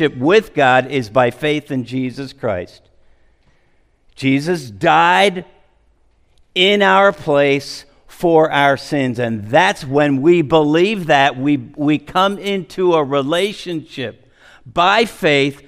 relationship 0.00 0.20
with 0.20 0.54
God 0.54 0.90
is 0.90 1.10
by 1.10 1.30
faith 1.30 1.70
in 1.70 1.84
Jesus 1.84 2.32
Christ. 2.32 2.82
Jesus 4.14 4.70
died 4.70 5.44
in 6.54 6.82
our 6.82 7.12
place 7.12 7.84
for 8.06 8.50
our 8.50 8.76
sins. 8.76 9.18
And 9.18 9.46
that's 9.46 9.84
when 9.84 10.22
we 10.22 10.42
believe 10.42 11.06
that, 11.06 11.36
we, 11.36 11.56
we 11.76 11.98
come 11.98 12.38
into 12.38 12.94
a 12.94 13.04
relationship 13.04 14.30
by 14.66 15.04
faith 15.04 15.62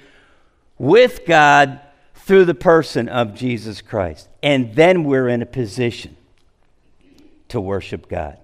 with 0.77 1.25
God 1.25 1.79
through 2.15 2.45
the 2.45 2.55
person 2.55 3.09
of 3.09 3.33
Jesus 3.33 3.81
Christ. 3.81 4.29
And 4.41 4.75
then 4.75 5.03
we're 5.03 5.27
in 5.27 5.41
a 5.41 5.45
position 5.45 6.15
to 7.49 7.59
worship 7.59 8.09
God. 8.09 8.37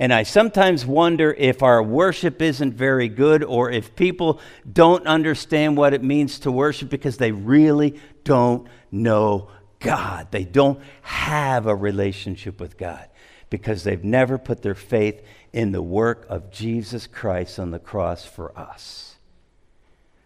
And 0.00 0.14
I 0.14 0.22
sometimes 0.22 0.86
wonder 0.86 1.30
if 1.36 1.62
our 1.62 1.82
worship 1.82 2.40
isn't 2.40 2.72
very 2.72 3.06
good 3.06 3.44
or 3.44 3.70
if 3.70 3.94
people 3.94 4.40
don't 4.70 5.06
understand 5.06 5.76
what 5.76 5.92
it 5.92 6.02
means 6.02 6.38
to 6.40 6.50
worship 6.50 6.88
because 6.88 7.18
they 7.18 7.32
really 7.32 8.00
don't 8.24 8.66
know 8.90 9.50
God. 9.78 10.28
They 10.30 10.44
don't 10.44 10.80
have 11.02 11.66
a 11.66 11.76
relationship 11.76 12.58
with 12.60 12.78
God 12.78 13.06
because 13.50 13.84
they've 13.84 14.02
never 14.02 14.38
put 14.38 14.62
their 14.62 14.74
faith 14.74 15.22
in 15.52 15.70
the 15.70 15.82
work 15.82 16.24
of 16.30 16.50
Jesus 16.50 17.06
Christ 17.06 17.58
on 17.58 17.70
the 17.70 17.78
cross 17.78 18.24
for 18.24 18.58
us. 18.58 19.16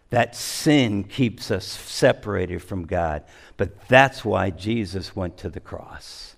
That 0.09 0.37
sin 0.37 1.03
keeps 1.03 1.51
us 1.51 1.65
separated 1.65 2.63
from 2.63 2.85
God, 2.85 3.23
but 3.57 3.89
that's 3.89 4.23
why 4.23 4.51
Jesus 4.51 5.17
went 5.17 5.35
to 5.39 5.49
the 5.49 5.59
cross 5.59 6.31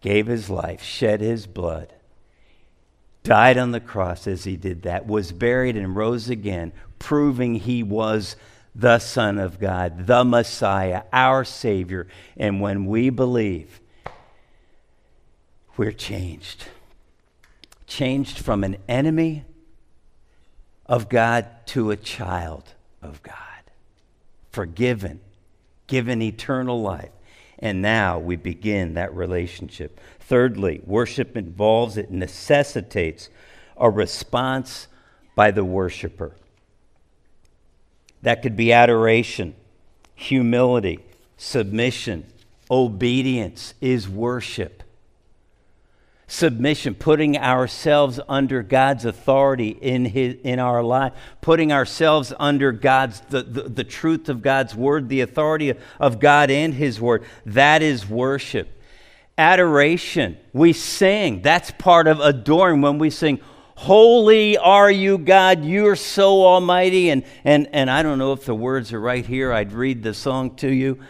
gave 0.00 0.26
his 0.26 0.50
life, 0.50 0.82
shed 0.82 1.22
his 1.22 1.46
blood, 1.46 1.90
died 3.24 3.56
on 3.56 3.72
the 3.72 3.80
cross 3.80 4.26
as 4.26 4.44
he 4.44 4.56
did 4.56 4.82
that, 4.82 5.06
was 5.06 5.32
buried 5.32 5.76
and 5.76 5.96
rose 5.96 6.28
again, 6.28 6.72
proving 6.98 7.56
he 7.56 7.82
was 7.82 8.36
the 8.74 8.98
Son 8.98 9.38
of 9.38 9.58
God, 9.58 10.06
the 10.06 10.24
Messiah, 10.24 11.02
our 11.12 11.42
Savior. 11.42 12.06
And 12.36 12.60
when 12.60 12.86
we 12.86 13.10
believe, 13.10 13.80
we're 15.76 15.92
changed. 15.92 16.66
Changed 17.86 18.38
from 18.38 18.62
an 18.62 18.76
enemy 18.88 19.44
of 20.86 21.08
God 21.08 21.46
to 21.66 21.90
a 21.90 21.96
child 21.96 22.74
of 23.00 23.22
God. 23.22 23.36
Forgiven, 24.50 25.20
given 25.86 26.20
eternal 26.20 26.82
life. 26.82 27.10
And 27.64 27.80
now 27.80 28.18
we 28.18 28.36
begin 28.36 28.92
that 28.94 29.14
relationship. 29.14 29.98
Thirdly, 30.20 30.82
worship 30.84 31.34
involves, 31.34 31.96
it 31.96 32.10
necessitates 32.10 33.30
a 33.78 33.88
response 33.88 34.86
by 35.34 35.50
the 35.50 35.64
worshiper. 35.64 36.36
That 38.20 38.42
could 38.42 38.54
be 38.54 38.70
adoration, 38.70 39.54
humility, 40.14 41.06
submission, 41.38 42.26
obedience 42.70 43.72
is 43.80 44.10
worship 44.10 44.82
submission, 46.26 46.94
putting 46.94 47.36
ourselves 47.36 48.18
under 48.28 48.62
God's 48.62 49.04
authority 49.04 49.68
in, 49.68 50.06
his, 50.06 50.36
in 50.42 50.58
our 50.58 50.82
life, 50.82 51.12
putting 51.40 51.72
ourselves 51.72 52.32
under 52.38 52.72
God's, 52.72 53.20
the, 53.28 53.42
the, 53.42 53.62
the 53.62 53.84
truth 53.84 54.28
of 54.28 54.42
God's 54.42 54.74
word, 54.74 55.08
the 55.08 55.20
authority 55.20 55.74
of 56.00 56.20
God 56.20 56.50
and 56.50 56.74
his 56.74 57.00
word. 57.00 57.24
That 57.44 57.82
is 57.82 58.08
worship. 58.08 58.70
Adoration, 59.36 60.38
we 60.52 60.72
sing. 60.72 61.42
That's 61.42 61.70
part 61.72 62.06
of 62.06 62.20
adoring 62.20 62.80
when 62.80 62.98
we 62.98 63.10
sing, 63.10 63.40
Holy 63.76 64.56
are 64.56 64.90
you, 64.90 65.18
God, 65.18 65.64
you're 65.64 65.96
so 65.96 66.44
almighty. 66.44 67.10
And, 67.10 67.24
and, 67.42 67.68
and 67.72 67.90
I 67.90 68.02
don't 68.02 68.18
know 68.18 68.32
if 68.32 68.44
the 68.44 68.54
words 68.54 68.92
are 68.92 69.00
right 69.00 69.26
here. 69.26 69.52
I'd 69.52 69.72
read 69.72 70.02
the 70.02 70.14
song 70.14 70.54
to 70.56 70.68
you. 70.68 71.00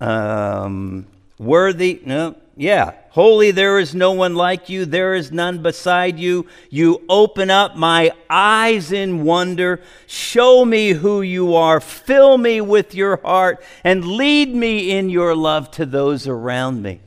Um, 0.00 1.06
worthy, 1.38 2.00
no, 2.04 2.36
yeah. 2.56 2.92
Holy, 3.18 3.50
there 3.50 3.80
is 3.80 3.96
no 3.96 4.12
one 4.12 4.36
like 4.36 4.68
you. 4.68 4.84
There 4.84 5.12
is 5.12 5.32
none 5.32 5.60
beside 5.60 6.20
you. 6.20 6.46
You 6.70 7.02
open 7.08 7.50
up 7.50 7.74
my 7.74 8.12
eyes 8.30 8.92
in 8.92 9.24
wonder. 9.24 9.80
Show 10.06 10.64
me 10.64 10.90
who 10.90 11.22
you 11.22 11.56
are. 11.56 11.80
Fill 11.80 12.38
me 12.38 12.60
with 12.60 12.94
your 12.94 13.16
heart 13.16 13.60
and 13.82 14.04
lead 14.04 14.54
me 14.54 14.96
in 14.96 15.10
your 15.10 15.34
love 15.34 15.68
to 15.72 15.84
those 15.84 16.28
around 16.28 16.80
me. 16.80 17.00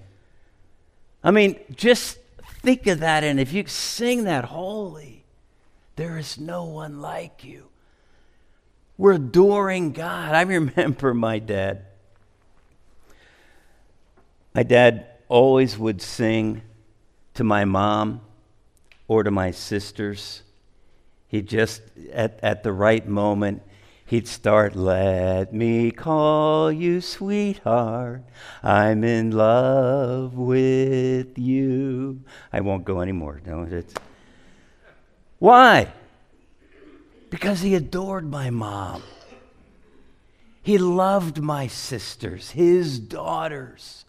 I 1.23 1.31
mean, 1.31 1.57
just 1.77 2.19
think 2.61 2.87
of 2.87 2.99
that. 2.99 3.23
And 3.23 3.39
if 3.39 3.53
you 3.53 3.65
sing 3.67 4.25
that, 4.25 4.43
Holy, 4.43 5.23
there 5.95 6.17
is 6.17 6.37
no 6.37 6.65
one 6.65 6.99
like 6.99 7.45
you. 7.45 7.69
We're 8.97 9.13
adoring 9.13 9.93
God. 9.93 10.35
I 10.35 10.41
remember 10.41 11.13
my 11.13 11.39
dad. 11.39 11.85
My 14.53 14.63
dad 14.63 15.07
always 15.31 15.77
would 15.77 16.01
sing 16.01 16.61
to 17.33 17.43
my 17.43 17.63
mom 17.63 18.19
or 19.07 19.23
to 19.23 19.31
my 19.31 19.49
sisters. 19.49 20.43
He 21.29 21.41
just, 21.41 21.81
at, 22.11 22.37
at 22.43 22.63
the 22.63 22.73
right 22.73 23.07
moment, 23.07 23.61
he'd 24.05 24.27
start, 24.27 24.75
Let 24.75 25.53
me 25.53 25.89
call 25.91 26.69
you 26.69 26.99
sweetheart. 26.99 28.23
I'm 28.61 29.05
in 29.05 29.31
love 29.31 30.33
with 30.33 31.37
you. 31.39 32.19
I 32.51 32.59
won't 32.59 32.83
go 32.83 32.99
anymore. 32.99 33.41
No, 33.45 33.63
it's. 33.63 33.93
Why? 35.39 35.93
Because 37.29 37.61
he 37.61 37.73
adored 37.73 38.29
my 38.29 38.49
mom. 38.49 39.01
He 40.61 40.77
loved 40.77 41.41
my 41.41 41.67
sisters, 41.67 42.51
his 42.51 42.99
daughters. 42.99 44.03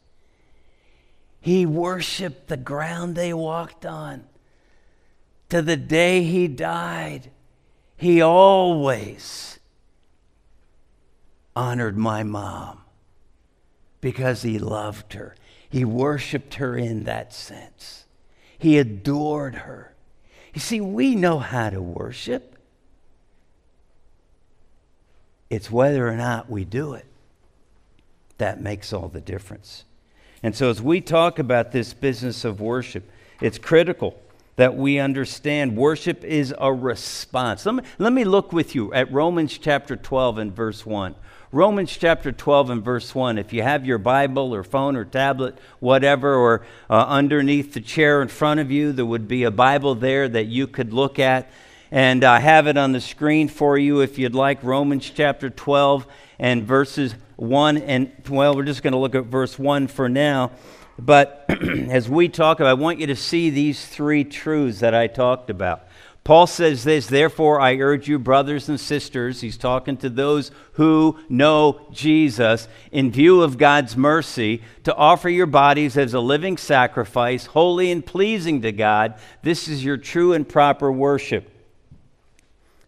He 1.42 1.66
worshiped 1.66 2.46
the 2.46 2.57
ground 2.57 3.16
they 3.16 3.35
walked 3.35 3.85
on. 3.85 4.24
To 5.48 5.61
the 5.61 5.76
day 5.76 6.22
he 6.22 6.46
died, 6.48 7.31
he 7.96 8.22
always 8.22 9.59
honored 11.55 11.98
my 11.98 12.22
mom 12.22 12.78
because 14.00 14.42
he 14.42 14.59
loved 14.59 15.12
her. 15.14 15.35
He 15.68 15.85
worshiped 15.85 16.55
her 16.55 16.76
in 16.76 17.05
that 17.05 17.35
sense. 17.35 18.07
He 18.57 18.78
adored 18.78 19.57
her. 19.57 19.94
You 20.55 20.61
see, 20.61 20.81
we 20.81 21.16
know 21.16 21.40
how 21.40 21.70
to 21.70 21.83
worship. 21.83 22.57
It's 25.50 25.70
whether 25.70 26.07
or 26.07 26.16
not 26.16 26.48
we 26.48 26.64
do 26.64 26.94
it 26.94 27.07
that 28.38 28.61
makes 28.61 28.92
all 28.92 29.09
the 29.09 29.20
difference. 29.20 29.85
And 30.42 30.57
so, 30.57 30.70
as 30.70 30.83
we 30.83 31.00
talk 31.00 31.38
about 31.38 31.72
this 31.72 31.94
business 31.94 32.44
of 32.44 32.61
worship, 32.61 33.09
it's 33.40 33.59
critical 33.59 34.20
that 34.57 34.76
we 34.76 34.98
understand 34.98 35.76
worship 35.76 36.24
is 36.24 36.55
a 36.59 36.72
response. 36.72 37.64
Let 37.64 37.74
me, 37.76 37.83
let 37.98 38.12
me 38.12 38.24
look 38.24 38.52
with 38.52 38.74
you 38.74 38.92
at 38.92 39.11
Romans 39.12 39.57
chapter 39.57 39.96
12 39.96 40.38
and 40.38 40.55
verse 40.55 40.85
1. 40.85 41.14
Romans 41.52 41.96
chapter 41.96 42.33
12 42.33 42.70
and 42.70 42.85
verse 42.85 43.14
1. 43.14 43.38
If 43.38 43.52
you 43.52 43.62
have 43.62 43.87
your 43.87 43.98
Bible 43.98 44.55
or 44.55 44.62
phone 44.62 44.96
or 44.96 45.05
tablet, 45.05 45.59
whatever, 45.81 46.35
or 46.35 46.64
uh, 46.88 47.05
underneath 47.09 47.74
the 47.74 47.81
chair 47.81 48.22
in 48.22 48.28
front 48.28 48.59
of 48.59 48.70
you, 48.70 48.92
there 48.92 49.07
would 49.07 49.28
be 49.28 49.44
a 49.44 49.50
Bible 49.50 49.94
there 49.94 50.28
that 50.28 50.46
you 50.46 50.66
could 50.66 50.92
look 50.92 51.18
at. 51.18 51.50
And 51.92 52.24
I 52.24 52.40
have 52.40 52.68
it 52.68 52.78
on 52.78 52.92
the 52.92 53.02
screen 53.02 53.48
for 53.48 53.76
you 53.76 54.00
if 54.00 54.18
you'd 54.18 54.35
like. 54.35 54.64
Romans 54.64 55.12
chapter 55.14 55.50
12 55.50 56.07
and 56.38 56.64
verses 56.64 57.14
1 57.37 57.76
and, 57.76 58.11
well, 58.31 58.57
we're 58.57 58.64
just 58.64 58.83
going 58.83 58.94
to 58.94 58.98
look 58.98 59.14
at 59.14 59.26
verse 59.26 59.59
1 59.59 59.88
for 59.88 60.09
now. 60.09 60.52
But 60.98 61.44
as 61.50 62.09
we 62.09 62.31
talk 62.31 62.61
about, 62.61 62.70
I 62.70 62.74
want 62.74 62.98
you 62.98 63.09
to 63.09 63.14
see 63.14 63.50
these 63.50 63.87
three 63.87 64.24
truths 64.24 64.81
that 64.81 64.94
I 64.94 65.07
talked 65.07 65.50
about. 65.50 65.87
Paul 66.24 66.46
says 66.46 66.83
this, 66.83 67.09
therefore, 67.09 67.61
I 67.61 67.76
urge 67.76 68.09
you, 68.09 68.18
brothers 68.18 68.70
and 68.70 68.81
sisters, 68.81 69.42
he's 69.42 69.59
talking 69.59 69.98
to 69.98 70.09
those 70.09 70.50
who 70.74 71.18
know 71.28 71.88
Jesus, 71.92 72.68
in 72.90 73.12
view 73.12 73.42
of 73.42 73.59
God's 73.59 73.98
mercy, 73.98 74.62
to 74.85 74.94
offer 74.94 75.28
your 75.28 75.44
bodies 75.44 75.98
as 75.98 76.14
a 76.14 76.20
living 76.20 76.57
sacrifice, 76.57 77.44
holy 77.44 77.90
and 77.90 78.07
pleasing 78.07 78.62
to 78.62 78.72
God. 78.72 79.16
This 79.42 79.68
is 79.68 79.85
your 79.85 79.98
true 79.98 80.33
and 80.33 80.48
proper 80.48 80.90
worship. 80.90 81.52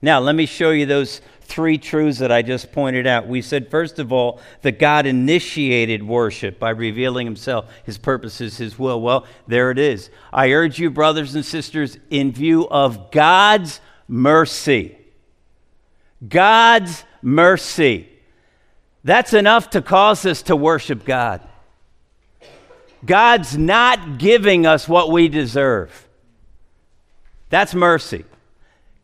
Now, 0.05 0.21
let 0.21 0.35
me 0.35 0.45
show 0.45 0.71
you 0.71 0.85
those 0.85 1.23
three 1.41 1.79
truths 1.79 2.19
that 2.19 2.31
I 2.31 2.43
just 2.43 2.73
pointed 2.73 3.07
out. 3.07 3.27
We 3.27 3.41
said, 3.41 3.71
first 3.71 3.99
of 3.99 4.13
all, 4.13 4.39
that 4.61 4.79
God 4.79 5.07
initiated 5.07 6.03
worship 6.03 6.59
by 6.59 6.71
revealing 6.71 7.27
himself, 7.27 7.73
his 7.85 7.97
purposes, 7.97 8.59
his 8.59 8.79
will. 8.79 9.01
Well, 9.01 9.27
there 9.47 9.71
it 9.71 9.79
is. 9.79 10.11
I 10.31 10.51
urge 10.51 10.79
you, 10.79 10.91
brothers 10.91 11.35
and 11.35 11.43
sisters, 11.43 11.97
in 12.11 12.33
view 12.33 12.69
of 12.69 13.11
God's 13.13 13.81
mercy. 14.07 14.99
God's 16.29 17.03
mercy. 17.23 18.07
That's 19.05 19.33
enough 19.33 19.71
to 19.71 19.81
cause 19.81 20.27
us 20.27 20.43
to 20.43 20.55
worship 20.55 21.07
God. 21.07 21.41
God's 23.07 23.57
not 23.57 24.19
giving 24.19 24.67
us 24.67 24.87
what 24.87 25.11
we 25.11 25.29
deserve. 25.29 26.07
That's 27.49 27.75
mercy. 27.75 28.27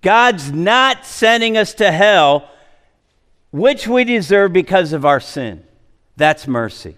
God's 0.03 0.51
not 0.51 1.05
sending 1.05 1.57
us 1.57 1.75
to 1.75 1.91
hell, 1.91 2.49
which 3.51 3.87
we 3.87 4.05
deserve 4.05 4.53
because 4.53 4.93
of 4.93 5.05
our 5.05 5.21
sin. 5.21 5.65
That's 6.17 6.47
mercy. 6.47 6.97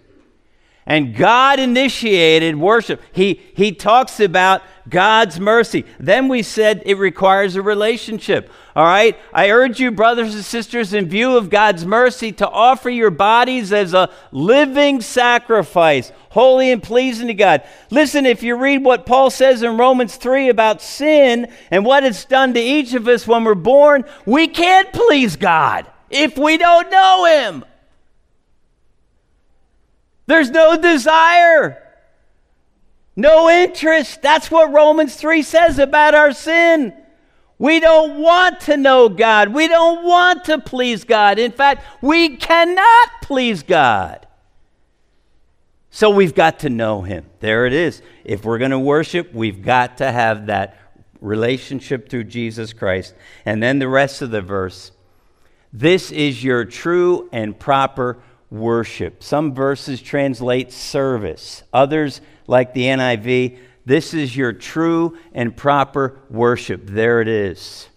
And 0.85 1.15
God 1.15 1.59
initiated 1.59 2.57
worship. 2.57 3.01
He, 3.13 3.41
he 3.55 3.71
talks 3.71 4.19
about 4.19 4.61
God's 4.89 5.39
mercy. 5.39 5.85
Then 5.97 6.27
we 6.27 6.43
said 6.43 6.83
it 6.85 6.97
requires 6.97 7.55
a 7.55 7.61
relationship. 7.61 8.51
All 8.75 8.83
right? 8.83 9.17
I 9.33 9.49
urge 9.49 9.79
you, 9.79 9.91
brothers 9.91 10.35
and 10.35 10.43
sisters, 10.43 10.93
in 10.93 11.07
view 11.07 11.37
of 11.37 11.49
God's 11.49 11.85
mercy, 11.85 12.33
to 12.33 12.49
offer 12.49 12.89
your 12.89 13.11
bodies 13.11 13.71
as 13.71 13.93
a 13.93 14.09
living 14.31 14.99
sacrifice, 14.99 16.11
holy 16.31 16.69
and 16.71 16.83
pleasing 16.83 17.27
to 17.27 17.33
God. 17.33 17.63
Listen, 17.89 18.25
if 18.25 18.43
you 18.43 18.57
read 18.57 18.83
what 18.83 19.05
Paul 19.05 19.29
says 19.29 19.63
in 19.63 19.77
Romans 19.77 20.17
3 20.17 20.49
about 20.49 20.81
sin 20.81 21.49
and 21.71 21.85
what 21.85 22.03
it's 22.03 22.25
done 22.25 22.53
to 22.55 22.59
each 22.59 22.93
of 22.93 23.07
us 23.07 23.25
when 23.25 23.45
we're 23.45 23.55
born, 23.55 24.03
we 24.25 24.47
can't 24.47 24.91
please 24.91 25.37
God 25.37 25.87
if 26.09 26.37
we 26.37 26.57
don't 26.57 26.91
know 26.91 27.25
Him. 27.25 27.65
There's 30.25 30.49
no 30.49 30.77
desire, 30.77 31.81
no 33.15 33.49
interest. 33.49 34.21
That's 34.21 34.49
what 34.49 34.71
Romans 34.71 35.15
3 35.15 35.41
says 35.41 35.79
about 35.79 36.15
our 36.15 36.33
sin. 36.33 36.93
We 37.59 37.79
don't 37.79 38.19
want 38.19 38.61
to 38.61 38.77
know 38.77 39.09
God. 39.09 39.49
We 39.49 39.67
don't 39.67 40.03
want 40.03 40.45
to 40.45 40.59
please 40.59 41.03
God. 41.03 41.39
In 41.39 41.51
fact, 41.51 41.85
we 42.01 42.37
cannot 42.37 43.09
please 43.21 43.63
God. 43.63 44.27
So 45.89 46.09
we've 46.09 46.33
got 46.33 46.59
to 46.59 46.69
know 46.69 47.03
Him. 47.03 47.25
There 47.39 47.65
it 47.65 47.73
is. 47.73 48.01
If 48.23 48.43
we're 48.45 48.57
going 48.57 48.71
to 48.71 48.79
worship, 48.79 49.33
we've 49.33 49.61
got 49.61 49.99
to 49.99 50.11
have 50.11 50.47
that 50.47 50.77
relationship 51.21 52.09
through 52.09 52.25
Jesus 52.25 52.73
Christ. 52.73 53.13
And 53.45 53.61
then 53.61 53.79
the 53.79 53.87
rest 53.87 54.21
of 54.21 54.31
the 54.31 54.41
verse 54.41 54.91
this 55.75 56.11
is 56.11 56.43
your 56.43 56.65
true 56.65 57.29
and 57.31 57.57
proper 57.57 58.19
worship. 58.53 59.23
Some 59.23 59.55
verses 59.55 60.01
translate 60.01 60.71
service, 60.71 61.63
others, 61.73 62.21
like 62.45 62.73
the 62.73 62.83
NIV, 62.83 63.57
this 63.85 64.13
is 64.13 64.37
your 64.37 64.53
true 64.53 65.17
and 65.33 65.57
proper 65.57 66.19
worship. 66.29 66.85
There 66.85 67.19
it 67.19 67.27
is. 67.27 67.89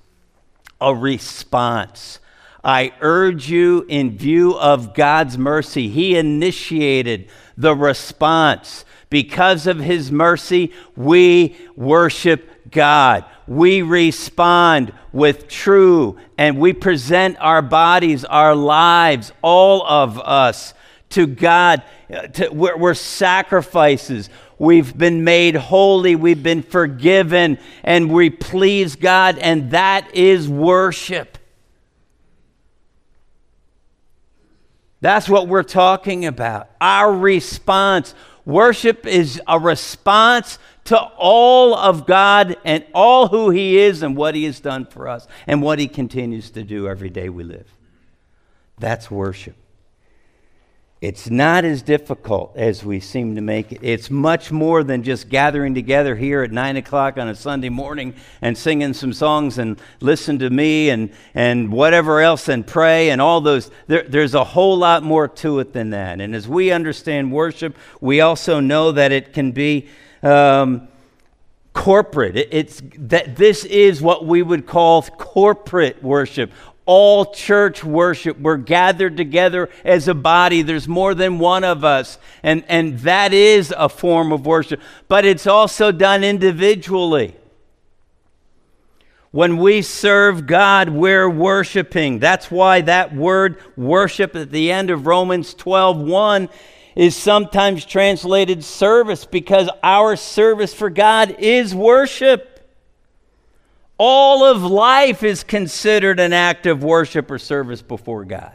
A 0.81 0.95
response. 0.95 2.19
I 2.65 2.93
urge 3.01 3.49
you, 3.49 3.85
in 3.89 4.17
view 4.17 4.59
of 4.59 4.95
God's 4.95 5.39
mercy, 5.39 5.89
He 5.89 6.17
initiated 6.17 7.29
the 7.57 7.77
response. 7.77 8.85
Because 9.11 9.67
of 9.67 9.79
His 9.79 10.11
mercy, 10.11 10.73
we 10.97 11.57
worship 11.77 12.51
God. 12.77 13.25
We 13.49 13.81
respond 13.81 14.93
with 15.11 15.49
true 15.49 16.19
and 16.37 16.59
we 16.59 16.75
present 16.75 17.39
our 17.41 17.63
bodies, 17.63 18.25
our 18.27 18.55
lives, 18.55 19.33
all 19.41 19.83
of 19.87 20.21
us 20.21 20.75
to 21.11 21.27
God. 21.27 21.83
To, 22.35 22.51
we're, 22.51 22.77
we're 22.77 22.95
sacrifices. 22.95 24.29
We've 24.59 24.97
been 24.97 25.25
made 25.25 25.55
holy. 25.55 26.17
We've 26.17 26.43
been 26.43 26.63
forgiven 26.63 27.59
and 27.83 28.13
we 28.13 28.29
please 28.29 28.95
God, 28.95 29.39
and 29.39 29.71
that 29.71 30.15
is 30.15 30.47
worship. 30.47 31.39
That's 35.01 35.31
what 35.31 35.49
we're 35.49 35.63
talking 35.63 36.27
about. 36.27 36.69
Our 36.79 37.11
response. 37.13 38.15
Worship 38.47 39.07
is 39.07 39.43
a 39.49 39.59
response 39.59 40.59
to 40.85 40.97
all 40.99 41.75
of 41.75 42.07
God 42.07 42.57
and 42.65 42.87
all 42.95 43.27
who 43.27 43.51
He 43.51 43.77
is 43.77 44.03
and 44.03 44.17
what 44.17 44.37
He 44.37 44.45
has 44.45 44.61
done 44.61 44.87
for 44.87 45.09
us 45.09 45.27
and 45.49 45.61
what 45.61 45.81
He 45.81 45.89
continues 45.89 46.51
to 46.51 46.63
do 46.63 46.89
every 46.89 47.11
day 47.11 47.29
we 47.29 47.43
live. 47.43 47.67
That's 48.79 49.11
worship. 49.11 49.57
It's 51.03 51.29
not 51.29 51.67
as 51.67 51.83
difficult 51.83 52.57
as 52.57 52.83
we 52.83 53.01
seem 53.01 53.35
to 53.35 53.43
make 53.43 53.71
it. 53.71 53.81
It's 53.83 54.11
much 54.11 54.51
more 54.51 54.83
than 54.83 55.03
just 55.03 55.29
gathering 55.29 55.75
together 55.75 56.17
here 56.17 56.43
at 56.43 56.51
9 56.51 56.77
o'clock 56.79 57.19
on 57.19 57.29
a 57.29 57.35
Sunday 57.35 57.69
morning 57.69 58.15
and 58.41 58.57
singing 58.57 58.95
some 58.95 59.13
songs 59.13 59.59
and 59.59 59.79
listen 60.01 60.39
to 60.39 60.49
me 60.49 60.89
and, 60.89 61.11
and 61.35 61.71
whatever 61.71 62.23
else 62.23 62.49
and 62.49 62.67
pray 62.67 63.11
and 63.11 63.21
all 63.21 63.43
those. 63.43 63.71
There, 63.89 64.05
there's 64.05 64.33
a 64.35 64.43
whole 64.43 64.79
lot 64.79 65.03
more 65.03 65.29
to 65.29 65.59
it 65.59 65.75
than 65.75 65.91
that. 65.91 66.23
And 66.23 66.35
as 66.35 66.49
we 66.49 66.71
understand 66.71 67.31
worship, 67.31 67.77
we 68.01 68.23
also 68.23 68.59
know 68.59 68.93
that 68.93 69.13
it 69.13 69.35
can 69.35 69.53
be 69.53 69.89
um, 70.23 70.89
corporate. 71.75 72.39
It, 72.39 72.49
it's 72.51 72.83
that 72.97 73.37
this 73.37 73.67
is 73.67 74.01
what 74.01 74.25
we 74.25 74.43
would 74.43 74.67
call 74.67 75.03
corporate 75.03 76.03
worship. 76.03 76.53
All 76.87 77.33
church 77.33 77.85
worship. 77.85 78.39
We're 78.39 78.57
gathered 78.57 79.17
together 79.17 79.69
as 79.85 80.09
a 80.09 80.15
body. 80.15 80.63
There's 80.63 80.89
more 80.89 81.15
than 81.15 81.39
one 81.39 81.65
of 81.65 81.85
us. 81.85 82.19
And, 82.43 82.65
and 82.69 82.99
that 83.01 83.33
is 83.33 83.75
a 83.77 83.89
form 83.89 84.33
of 84.33 84.47
worship. 84.47 84.81
But 85.09 85.25
it's 85.25 85.47
also 85.47 85.93
done 85.93 86.25
individually. 86.25 87.37
When 89.33 89.59
we 89.59 89.83
serve 89.83 90.47
God, 90.47 90.89
we're 90.89 91.29
worshiping. 91.29 92.21
That's 92.21 92.51
why 92.51 92.81
that 92.81 93.15
word 93.15 93.59
worship 93.77 94.35
at 94.35 94.51
the 94.51 94.73
end 94.73 94.89
of 94.89 95.07
Romans 95.07 95.53
12 95.53 95.99
1 95.99 96.49
is 96.95 97.15
sometimes 97.15 97.85
translated 97.85 98.65
service 98.65 99.27
because 99.27 99.69
our 99.83 100.17
service 100.17 100.73
for 100.73 100.89
God 100.89 101.37
is 101.39 101.75
worship. 101.75 102.56
All 103.99 104.45
of 104.45 104.63
life 104.63 105.23
is 105.23 105.43
considered 105.43 106.21
an 106.21 106.33
act 106.33 106.67
of 106.67 106.85
worship 106.85 107.31
or 107.31 107.39
service 107.39 107.81
before 107.81 108.25
God. 108.25 108.53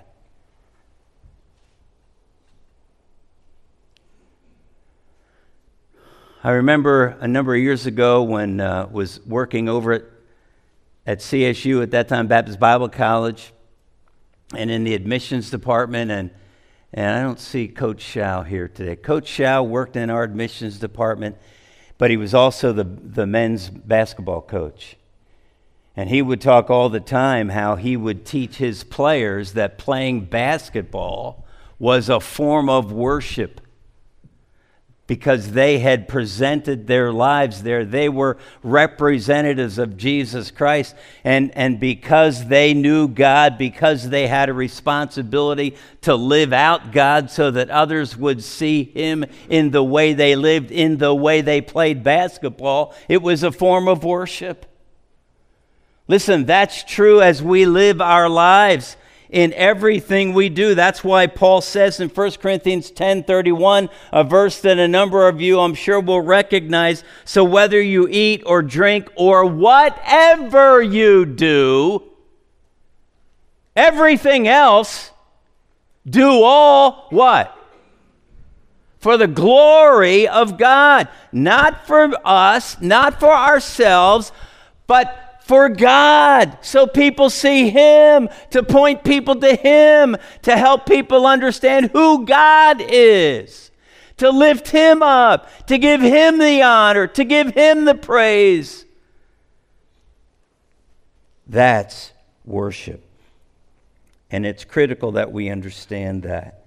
I 6.43 6.51
remember 6.51 7.17
a 7.19 7.27
number 7.27 7.53
of 7.53 7.61
years 7.61 7.85
ago 7.85 8.23
when 8.23 8.59
uh, 8.59 8.87
was 8.91 9.19
working 9.25 9.69
over 9.69 9.93
at, 9.93 10.03
at 11.05 11.19
CSU, 11.19 11.83
at 11.83 11.91
that 11.91 12.07
time 12.07 12.27
Baptist 12.27 12.59
Bible 12.59 12.89
College, 12.89 13.53
and 14.55 14.71
in 14.71 14.83
the 14.83 14.95
admissions 14.95 15.49
department, 15.49 16.11
and 16.11 16.31
and 16.93 17.15
I 17.15 17.21
don't 17.21 17.39
see 17.39 17.67
Coach 17.67 18.01
Shao 18.01 18.43
here 18.43 18.67
today. 18.67 18.97
Coach 18.97 19.27
Shao 19.27 19.63
worked 19.63 19.95
in 19.95 20.09
our 20.09 20.23
admissions 20.23 20.77
department, 20.77 21.37
but 21.97 22.11
he 22.11 22.17
was 22.17 22.33
also 22.33 22.73
the, 22.73 22.83
the 22.83 23.25
men's 23.25 23.69
basketball 23.69 24.41
coach. 24.41 24.97
And 25.95 26.09
he 26.09 26.21
would 26.21 26.41
talk 26.41 26.69
all 26.69 26.89
the 26.89 26.99
time 26.99 27.49
how 27.49 27.75
he 27.75 27.97
would 27.97 28.25
teach 28.25 28.57
his 28.57 28.83
players 28.83 29.53
that 29.53 29.77
playing 29.77 30.25
basketball 30.25 31.45
was 31.79 32.09
a 32.09 32.19
form 32.19 32.69
of 32.69 32.91
worship 32.91 33.59
because 35.11 35.51
they 35.51 35.79
had 35.79 36.07
presented 36.07 36.87
their 36.87 37.11
lives 37.11 37.63
there. 37.63 37.83
They 37.83 38.07
were 38.07 38.37
representatives 38.63 39.77
of 39.77 39.97
Jesus 39.97 40.51
Christ. 40.51 40.95
And, 41.25 41.51
and 41.57 41.81
because 41.81 42.45
they 42.45 42.73
knew 42.73 43.09
God, 43.09 43.57
because 43.57 44.07
they 44.07 44.27
had 44.27 44.47
a 44.47 44.53
responsibility 44.53 45.75
to 46.03 46.15
live 46.15 46.53
out 46.53 46.93
God 46.93 47.29
so 47.29 47.51
that 47.51 47.69
others 47.69 48.15
would 48.15 48.41
see 48.41 48.85
Him 48.85 49.25
in 49.49 49.71
the 49.71 49.83
way 49.83 50.13
they 50.13 50.37
lived, 50.37 50.71
in 50.71 50.97
the 50.97 51.13
way 51.13 51.41
they 51.41 51.59
played 51.59 52.03
basketball, 52.03 52.95
it 53.09 53.21
was 53.21 53.43
a 53.43 53.51
form 53.51 53.89
of 53.89 54.05
worship. 54.05 54.70
Listen, 56.11 56.43
that's 56.43 56.83
true 56.83 57.21
as 57.21 57.41
we 57.41 57.65
live 57.65 58.01
our 58.01 58.27
lives 58.27 58.97
in 59.29 59.53
everything 59.53 60.33
we 60.33 60.49
do. 60.49 60.75
That's 60.75 61.05
why 61.05 61.25
Paul 61.25 61.61
says 61.61 62.01
in 62.01 62.09
1 62.09 62.41
Corinthians 62.41 62.91
10:31, 62.91 63.89
a 64.11 64.25
verse 64.25 64.59
that 64.59 64.77
a 64.77 64.89
number 64.89 65.25
of 65.25 65.39
you 65.39 65.61
I'm 65.61 65.73
sure 65.73 66.01
will 66.01 66.19
recognize, 66.19 67.05
so 67.23 67.45
whether 67.45 67.81
you 67.81 68.09
eat 68.11 68.43
or 68.45 68.61
drink 68.61 69.07
or 69.15 69.45
whatever 69.45 70.81
you 70.81 71.25
do, 71.25 72.03
everything 73.73 74.49
else 74.49 75.11
do 76.05 76.43
all 76.43 77.07
what? 77.09 77.57
For 78.99 79.15
the 79.15 79.27
glory 79.27 80.27
of 80.27 80.57
God, 80.57 81.07
not 81.31 81.87
for 81.87 82.11
us, 82.25 82.81
not 82.81 83.17
for 83.17 83.33
ourselves, 83.33 84.33
but 84.87 85.20
for 85.51 85.67
God, 85.67 86.59
so 86.61 86.87
people 86.87 87.29
see 87.29 87.69
Him, 87.69 88.29
to 88.51 88.63
point 88.63 89.03
people 89.03 89.35
to 89.35 89.53
Him, 89.53 90.15
to 90.43 90.55
help 90.55 90.85
people 90.85 91.27
understand 91.27 91.91
who 91.91 92.25
God 92.25 92.77
is, 92.79 93.69
to 94.15 94.29
lift 94.29 94.69
Him 94.69 95.03
up, 95.03 95.49
to 95.67 95.77
give 95.77 95.99
Him 95.99 96.37
the 96.37 96.61
honor, 96.61 97.05
to 97.07 97.25
give 97.25 97.53
Him 97.53 97.83
the 97.83 97.95
praise. 97.95 98.85
That's 101.47 102.13
worship. 102.45 103.03
And 104.29 104.45
it's 104.45 104.63
critical 104.63 105.11
that 105.11 105.33
we 105.33 105.49
understand 105.49 106.23
that. 106.23 106.63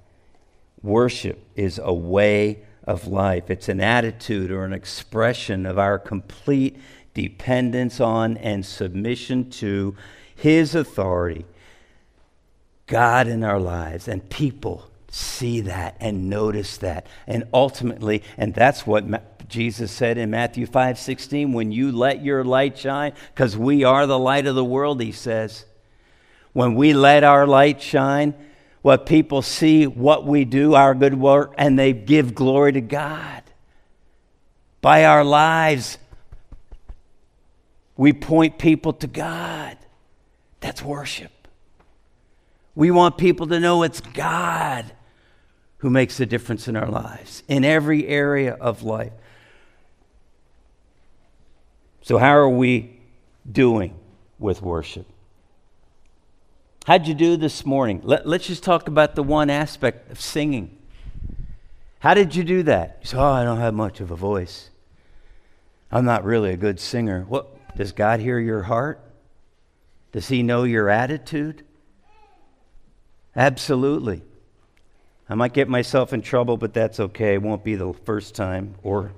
Worship 0.82 1.42
is 1.56 1.80
a 1.82 1.94
way 1.94 2.64
of 2.86 3.06
life, 3.06 3.48
it's 3.48 3.70
an 3.70 3.80
attitude 3.80 4.50
or 4.50 4.66
an 4.66 4.74
expression 4.74 5.64
of 5.64 5.78
our 5.78 5.98
complete 5.98 6.76
dependence 7.14 8.00
on, 8.00 8.36
and 8.36 8.66
submission 8.66 9.50
to 9.50 9.96
His 10.34 10.74
authority. 10.74 11.46
God 12.86 13.26
in 13.26 13.42
our 13.42 13.60
lives, 13.60 14.08
and 14.08 14.28
people 14.28 14.90
see 15.08 15.60
that 15.62 15.96
and 16.00 16.28
notice 16.28 16.76
that. 16.78 17.06
And 17.26 17.44
ultimately, 17.54 18.22
and 18.36 18.52
that's 18.52 18.86
what 18.86 19.48
Jesus 19.48 19.92
said 19.92 20.18
in 20.18 20.30
Matthew 20.30 20.66
5 20.66 20.98
16, 20.98 21.52
when 21.52 21.72
you 21.72 21.92
let 21.92 22.22
your 22.24 22.44
light 22.44 22.76
shine, 22.76 23.12
because 23.32 23.56
we 23.56 23.84
are 23.84 24.06
the 24.06 24.18
light 24.18 24.46
of 24.46 24.54
the 24.54 24.64
world, 24.64 25.00
he 25.00 25.12
says. 25.12 25.64
When 26.52 26.74
we 26.74 26.92
let 26.92 27.24
our 27.24 27.46
light 27.46 27.80
shine, 27.80 28.34
what 28.82 29.06
people 29.06 29.42
see 29.42 29.86
what 29.86 30.26
we 30.26 30.44
do, 30.44 30.74
our 30.74 30.94
good 30.94 31.14
work, 31.14 31.54
and 31.56 31.78
they 31.78 31.92
give 31.92 32.34
glory 32.34 32.72
to 32.72 32.80
God. 32.80 33.42
By 34.80 35.04
our 35.04 35.24
lives, 35.24 35.98
we 37.96 38.12
point 38.12 38.58
people 38.58 38.92
to 38.94 39.06
God. 39.06 39.76
That's 40.60 40.82
worship. 40.82 41.30
We 42.74 42.90
want 42.90 43.18
people 43.18 43.46
to 43.48 43.60
know 43.60 43.82
it's 43.82 44.00
God 44.00 44.92
who 45.78 45.90
makes 45.90 46.16
the 46.16 46.26
difference 46.26 46.66
in 46.66 46.76
our 46.76 46.88
lives, 46.88 47.42
in 47.46 47.64
every 47.64 48.08
area 48.08 48.54
of 48.54 48.82
life. 48.82 49.12
So, 52.02 52.18
how 52.18 52.36
are 52.36 52.48
we 52.48 52.98
doing 53.50 53.94
with 54.38 54.60
worship? 54.60 55.06
How'd 56.86 57.06
you 57.06 57.14
do 57.14 57.36
this 57.36 57.64
morning? 57.64 58.00
Let, 58.02 58.26
us 58.26 58.46
just 58.46 58.62
talk 58.62 58.88
about 58.88 59.14
the 59.14 59.22
one 59.22 59.48
aspect 59.48 60.10
of 60.10 60.20
singing. 60.20 60.76
How 62.00 62.12
did 62.12 62.34
you 62.34 62.44
do 62.44 62.62
that? 62.64 62.98
You 63.00 63.08
say, 63.08 63.16
Oh, 63.16 63.32
I 63.32 63.44
don't 63.44 63.58
have 63.58 63.72
much 63.72 64.00
of 64.00 64.10
a 64.10 64.16
voice. 64.16 64.68
I'm 65.90 66.04
not 66.04 66.24
really 66.24 66.50
a 66.50 66.56
good 66.56 66.78
singer. 66.78 67.24
What, 67.28 67.53
does 67.76 67.92
God 67.92 68.20
hear 68.20 68.38
your 68.38 68.62
heart? 68.62 69.00
Does 70.12 70.28
He 70.28 70.42
know 70.42 70.64
your 70.64 70.88
attitude? 70.88 71.64
Absolutely. 73.36 74.22
I 75.28 75.34
might 75.34 75.52
get 75.52 75.68
myself 75.68 76.12
in 76.12 76.22
trouble, 76.22 76.56
but 76.56 76.74
that's 76.74 77.00
okay. 77.00 77.34
It 77.34 77.42
won't 77.42 77.64
be 77.64 77.74
the 77.74 77.92
first 78.04 78.34
time 78.34 78.74
or 78.82 79.12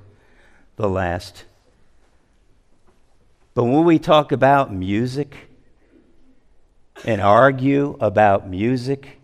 the 0.77 0.89
last. 0.89 1.45
But 3.55 3.65
when 3.65 3.85
we 3.85 3.99
talk 3.99 4.33
about 4.33 4.73
music 4.73 5.35
and 7.05 7.21
argue 7.21 7.97
about 8.01 8.49
music, 8.49 9.19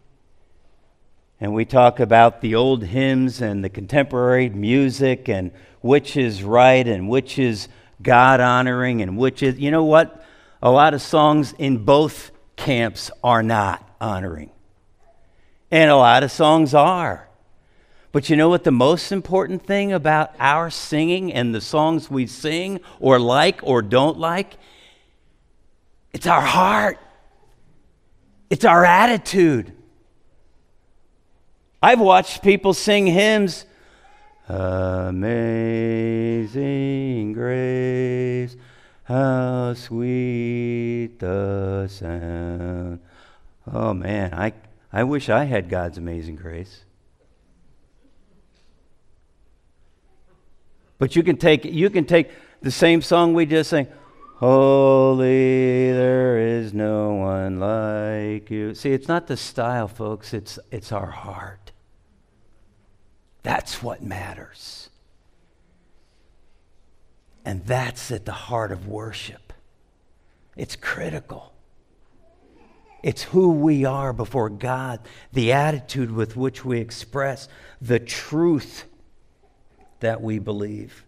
and 1.42 1.52
we 1.52 1.64
talk 1.64 1.98
about 1.98 2.40
the 2.40 2.54
old 2.54 2.84
hymns 2.84 3.40
and 3.40 3.64
the 3.64 3.68
contemporary 3.68 4.48
music 4.48 5.28
and 5.28 5.50
which 5.80 6.16
is 6.16 6.44
right 6.44 6.86
and 6.86 7.08
which 7.08 7.36
is 7.36 7.66
God 8.02 8.40
honoring 8.40 9.02
and 9.02 9.16
which 9.16 9.42
is, 9.42 9.58
you 9.58 9.70
know 9.70 9.84
what? 9.84 10.24
A 10.62 10.70
lot 10.70 10.94
of 10.94 11.02
songs 11.02 11.54
in 11.58 11.84
both 11.84 12.30
camps 12.56 13.10
are 13.22 13.42
not 13.42 13.88
honoring. 14.00 14.50
And 15.70 15.90
a 15.90 15.96
lot 15.96 16.22
of 16.22 16.30
songs 16.30 16.74
are. 16.74 17.28
But 18.12 18.28
you 18.28 18.36
know 18.36 18.50
what 18.50 18.64
the 18.64 18.70
most 18.70 19.10
important 19.10 19.64
thing 19.66 19.92
about 19.92 20.34
our 20.38 20.68
singing 20.68 21.32
and 21.32 21.54
the 21.54 21.62
songs 21.62 22.10
we 22.10 22.26
sing 22.26 22.80
or 23.00 23.18
like 23.18 23.60
or 23.62 23.80
don't 23.80 24.18
like? 24.18 24.58
It's 26.12 26.26
our 26.26 26.42
heart. 26.42 26.98
It's 28.50 28.66
our 28.66 28.84
attitude. 28.84 29.72
I've 31.82 32.00
watched 32.00 32.42
people 32.42 32.74
sing 32.74 33.06
hymns 33.06 33.64
Amazing 34.54 35.32
grace, 37.32 38.54
how 39.04 39.72
sweet 39.72 41.18
the 41.18 41.88
sound. 41.88 43.00
Oh 43.72 43.94
man, 43.94 44.34
I, 44.34 44.52
I 44.92 45.04
wish 45.04 45.30
I 45.30 45.44
had 45.44 45.70
God's 45.70 45.96
amazing 45.96 46.36
grace. 46.36 46.84
But 50.98 51.16
you 51.16 51.22
can 51.22 51.38
take 51.38 51.64
you 51.64 51.88
can 51.88 52.04
take 52.04 52.30
the 52.60 52.70
same 52.70 53.00
song 53.00 53.32
we 53.32 53.46
just 53.46 53.70
sang. 53.70 53.86
Holy, 54.36 55.92
there 55.92 56.36
is 56.58 56.74
no 56.74 57.14
one 57.14 57.58
like 57.58 58.50
you. 58.50 58.74
See, 58.74 58.92
it's 58.92 59.08
not 59.08 59.28
the 59.28 59.38
style, 59.38 59.88
folks. 59.88 60.34
It's 60.34 60.58
it's 60.70 60.92
our 60.92 61.10
heart. 61.10 61.72
That's 63.42 63.82
what 63.82 64.02
matters. 64.02 64.88
And 67.44 67.64
that's 67.66 68.10
at 68.10 68.24
the 68.24 68.32
heart 68.32 68.70
of 68.70 68.86
worship. 68.86 69.52
It's 70.56 70.76
critical. 70.76 71.52
It's 73.02 73.24
who 73.24 73.52
we 73.52 73.84
are 73.84 74.12
before 74.12 74.48
God, 74.48 75.00
the 75.32 75.52
attitude 75.52 76.12
with 76.12 76.36
which 76.36 76.64
we 76.64 76.78
express 76.78 77.48
the 77.80 77.98
truth 77.98 78.84
that 79.98 80.22
we 80.22 80.38
believe. 80.38 81.04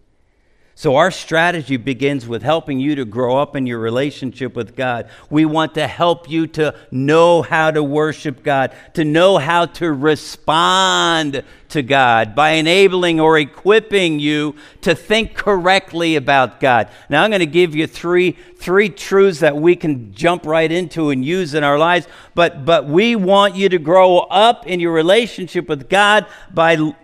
So, 0.76 0.96
our 0.96 1.12
strategy 1.12 1.76
begins 1.76 2.26
with 2.26 2.42
helping 2.42 2.80
you 2.80 2.96
to 2.96 3.04
grow 3.04 3.38
up 3.38 3.54
in 3.54 3.64
your 3.64 3.78
relationship 3.78 4.56
with 4.56 4.74
God. 4.74 5.08
We 5.30 5.44
want 5.44 5.74
to 5.74 5.86
help 5.86 6.28
you 6.28 6.48
to 6.48 6.74
know 6.90 7.42
how 7.42 7.70
to 7.70 7.80
worship 7.80 8.42
God, 8.42 8.74
to 8.94 9.04
know 9.04 9.38
how 9.38 9.66
to 9.66 9.92
respond 9.92 11.44
to 11.68 11.82
God 11.82 12.34
by 12.34 12.50
enabling 12.50 13.20
or 13.20 13.38
equipping 13.38 14.18
you 14.18 14.56
to 14.80 14.96
think 14.96 15.34
correctly 15.34 16.16
about 16.16 16.58
God. 16.58 16.88
Now, 17.08 17.22
I'm 17.22 17.30
going 17.30 17.38
to 17.38 17.46
give 17.46 17.76
you 17.76 17.86
three, 17.86 18.32
three 18.32 18.88
truths 18.88 19.38
that 19.40 19.56
we 19.56 19.76
can 19.76 20.12
jump 20.12 20.44
right 20.44 20.70
into 20.70 21.10
and 21.10 21.24
use 21.24 21.54
in 21.54 21.62
our 21.62 21.78
lives, 21.78 22.08
but, 22.34 22.64
but 22.64 22.88
we 22.88 23.14
want 23.14 23.54
you 23.54 23.68
to 23.68 23.78
grow 23.78 24.18
up 24.18 24.66
in 24.66 24.80
your 24.80 24.92
relationship 24.92 25.68
with 25.68 25.88
God 25.88 26.26
by 26.52 26.94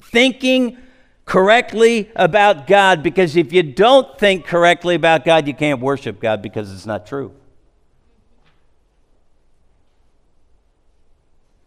thinking 0.00 0.78
correctly 1.26 2.08
about 2.14 2.66
God 2.66 3.02
because 3.02 3.36
if 3.36 3.52
you 3.52 3.62
don't 3.62 4.18
think 4.18 4.46
correctly 4.46 4.94
about 4.94 5.24
God, 5.24 5.46
you 5.46 5.54
can't 5.54 5.80
worship 5.80 6.20
God 6.20 6.40
because 6.40 6.72
it's 6.72 6.86
not 6.86 7.04
true. 7.04 7.34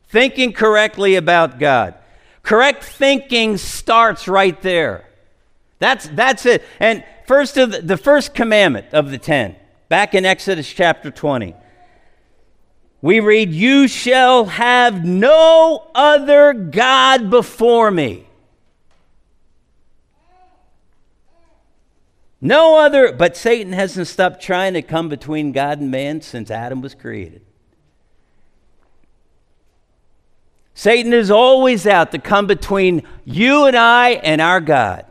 Thinking 0.08 0.54
correctly 0.54 1.16
about 1.16 1.60
God. 1.60 1.96
Correct 2.42 2.84
thinking 2.84 3.58
starts 3.58 4.28
right 4.28 4.60
there. 4.62 5.06
That's, 5.78 6.08
that's 6.08 6.46
it. 6.46 6.64
And 6.80 7.04
first 7.28 7.58
of 7.58 7.72
the, 7.72 7.82
the 7.82 7.98
first 7.98 8.34
commandment 8.34 8.88
of 8.94 9.12
the 9.12 9.18
ten, 9.18 9.56
back 9.88 10.16
in 10.16 10.26
Exodus 10.26 10.72
chapter 10.72 11.12
20, 11.12 11.54
we 13.02 13.20
read, 13.20 13.54
You 13.54 13.88
shall 13.88 14.46
have 14.46 15.06
no 15.06 15.90
other 15.94 16.54
God 16.54 17.30
before 17.30 17.92
me. 17.92 18.29
No 22.42 22.80
other, 22.80 23.12
but 23.12 23.36
Satan 23.36 23.74
hasn't 23.74 24.08
stopped 24.08 24.42
trying 24.42 24.74
to 24.74 24.82
come 24.82 25.10
between 25.10 25.52
God 25.52 25.80
and 25.80 25.92
man 25.92 26.22
since 26.22 26.50
Adam 26.50 26.82
was 26.82 26.96
created. 26.96 27.42
Satan 30.74 31.12
is 31.12 31.30
always 31.30 31.86
out 31.86 32.12
to 32.14 32.20
come 32.20 32.48
between 32.48 33.04
you 33.26 33.66
and 33.66 33.76
I 33.76 34.12
and 34.12 34.40
our 34.40 34.62
God. 34.62 35.06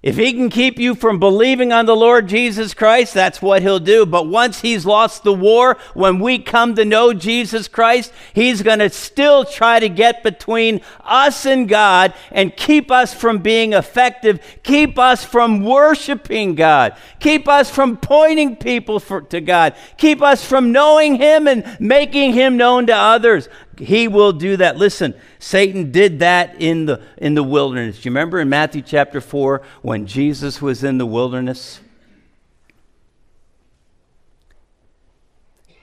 If 0.00 0.16
he 0.16 0.32
can 0.32 0.48
keep 0.48 0.78
you 0.78 0.94
from 0.94 1.18
believing 1.18 1.72
on 1.72 1.86
the 1.86 1.96
Lord 1.96 2.28
Jesus 2.28 2.72
Christ, 2.72 3.14
that's 3.14 3.42
what 3.42 3.62
he'll 3.62 3.80
do. 3.80 4.06
But 4.06 4.28
once 4.28 4.60
he's 4.60 4.86
lost 4.86 5.24
the 5.24 5.34
war, 5.34 5.76
when 5.92 6.20
we 6.20 6.38
come 6.38 6.76
to 6.76 6.84
know 6.84 7.12
Jesus 7.12 7.66
Christ, 7.66 8.12
he's 8.32 8.62
going 8.62 8.78
to 8.78 8.90
still 8.90 9.44
try 9.44 9.80
to 9.80 9.88
get 9.88 10.22
between 10.22 10.82
us 11.02 11.46
and 11.46 11.68
God 11.68 12.14
and 12.30 12.54
keep 12.56 12.92
us 12.92 13.12
from 13.12 13.38
being 13.38 13.72
effective, 13.72 14.38
keep 14.62 15.00
us 15.00 15.24
from 15.24 15.64
worshiping 15.64 16.54
God, 16.54 16.96
keep 17.18 17.48
us 17.48 17.68
from 17.68 17.96
pointing 17.96 18.54
people 18.54 19.00
for, 19.00 19.22
to 19.22 19.40
God, 19.40 19.74
keep 19.96 20.22
us 20.22 20.44
from 20.44 20.70
knowing 20.70 21.16
him 21.16 21.48
and 21.48 21.76
making 21.80 22.34
him 22.34 22.56
known 22.56 22.86
to 22.86 22.94
others. 22.94 23.48
He 23.78 24.08
will 24.08 24.32
do 24.32 24.56
that. 24.56 24.76
Listen, 24.76 25.14
Satan 25.38 25.92
did 25.92 26.18
that 26.18 26.60
in 26.60 26.86
the, 26.86 27.00
in 27.16 27.34
the 27.34 27.42
wilderness. 27.42 28.04
You 28.04 28.10
remember 28.10 28.40
in 28.40 28.48
Matthew 28.48 28.82
chapter 28.82 29.20
4 29.20 29.62
when 29.82 30.06
Jesus 30.06 30.60
was 30.60 30.82
in 30.82 30.98
the 30.98 31.06
wilderness? 31.06 31.80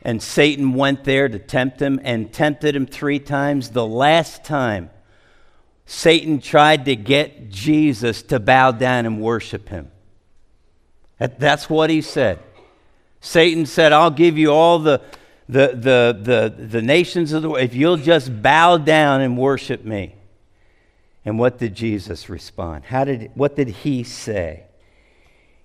And 0.02 0.22
Satan 0.22 0.74
went 0.74 1.04
there 1.04 1.28
to 1.28 1.40
tempt 1.40 1.82
him 1.82 2.00
and 2.04 2.32
tempted 2.32 2.76
him 2.76 2.86
three 2.86 3.20
times. 3.20 3.70
The 3.70 3.88
last 3.88 4.44
time, 4.44 4.90
Satan 5.86 6.40
tried 6.40 6.86
to 6.86 6.96
get 6.96 7.50
Jesus 7.50 8.22
to 8.24 8.40
bow 8.40 8.72
down 8.72 9.06
and 9.06 9.22
worship 9.22 9.70
him. 9.70 9.90
That's 11.18 11.70
what 11.70 11.90
he 11.90 12.02
said. 12.02 12.40
Satan 13.22 13.66
said, 13.66 13.94
I'll 13.94 14.12
give 14.12 14.38
you 14.38 14.52
all 14.52 14.80
the 14.80 15.02
the, 15.48 15.68
the, 15.68 16.54
the, 16.58 16.66
the 16.66 16.82
nations 16.82 17.32
of 17.32 17.42
the 17.42 17.50
world, 17.50 17.64
if 17.64 17.76
you'll 17.76 17.98
just 17.98 18.42
bow 18.42 18.78
down 18.78 19.22
and 19.22 19.38
worship 19.38 19.84
me. 19.84 20.16
And 21.24 21.40
what 21.40 21.58
did 21.58 21.76
Jesus 21.76 22.30
respond? 22.30 22.86
How 22.86 23.04
did, 23.04 23.32
what 23.36 23.56
did 23.56 23.68
he 23.68 24.04
say? 24.04 24.64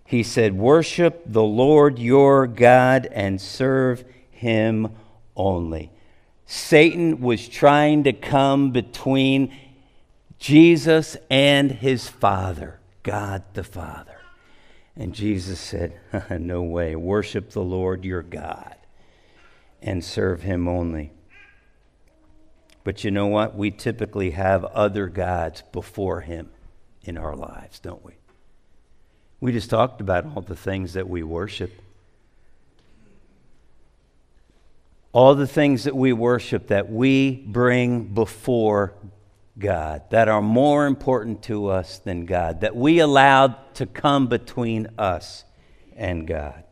He 0.05 0.23
said, 0.23 0.57
Worship 0.57 1.23
the 1.27 1.43
Lord 1.43 1.99
your 1.99 2.47
God 2.47 3.07
and 3.13 3.41
serve 3.41 4.05
him 4.31 4.89
only. 5.37 5.91
Satan 6.47 7.21
was 7.21 7.47
trying 7.47 8.05
to 8.05 8.13
come 8.13 8.73
between 8.73 9.55
Jesus 10.39 11.17
and 11.31 11.71
his 11.71 12.09
Father, 12.09 12.81
God 13.03 13.45
the 13.53 13.63
Father. 13.63 14.19
And 14.97 15.15
Jesus 15.15 15.61
said, 15.61 16.01
No 16.31 16.63
way. 16.63 16.97
Worship 16.97 17.51
the 17.51 17.63
Lord 17.63 18.05
your 18.05 18.23
God 18.23 18.77
and 19.83 20.05
serve 20.05 20.43
Him 20.43 20.69
only. 20.69 21.13
But 22.85 23.05
you 23.05 23.11
know 23.11 23.27
what? 23.27 23.55
We 23.55 23.71
typically 23.71 24.31
have 24.31 24.65
other 24.65 25.07
gods 25.07 25.63
before 25.73 26.23
Him 26.23 26.51
in 27.03 27.19
our 27.19 27.37
lives, 27.37 27.79
don't 27.79 28.05
we? 28.05 28.15
We 29.41 29.53
just 29.53 29.71
talked 29.71 30.01
about 30.01 30.27
all 30.35 30.43
the 30.43 30.57
things 30.57 30.95
that 30.95 31.09
we 31.09 31.23
worship. 31.23 31.73
All 35.13 35.35
the 35.35 35.47
things 35.47 35.85
that 35.85 35.97
we 35.97 36.13
worship 36.13 36.69
that 36.69 36.91
we 36.91 37.33
bring 37.33 38.05
before 38.05 38.95
God, 39.59 40.03
that 40.11 40.29
are 40.29 40.43
more 40.43 40.87
important 40.87 41.43
to 41.45 41.69
us 41.69 41.99
than 41.99 42.27
God, 42.27 42.61
that 42.61 42.77
we 42.77 43.01
allowed 43.01 43.75
to 43.75 43.87
come 43.87 44.29
between 44.29 44.89
us 44.99 45.45
and 45.97 46.27
God. 46.27 46.65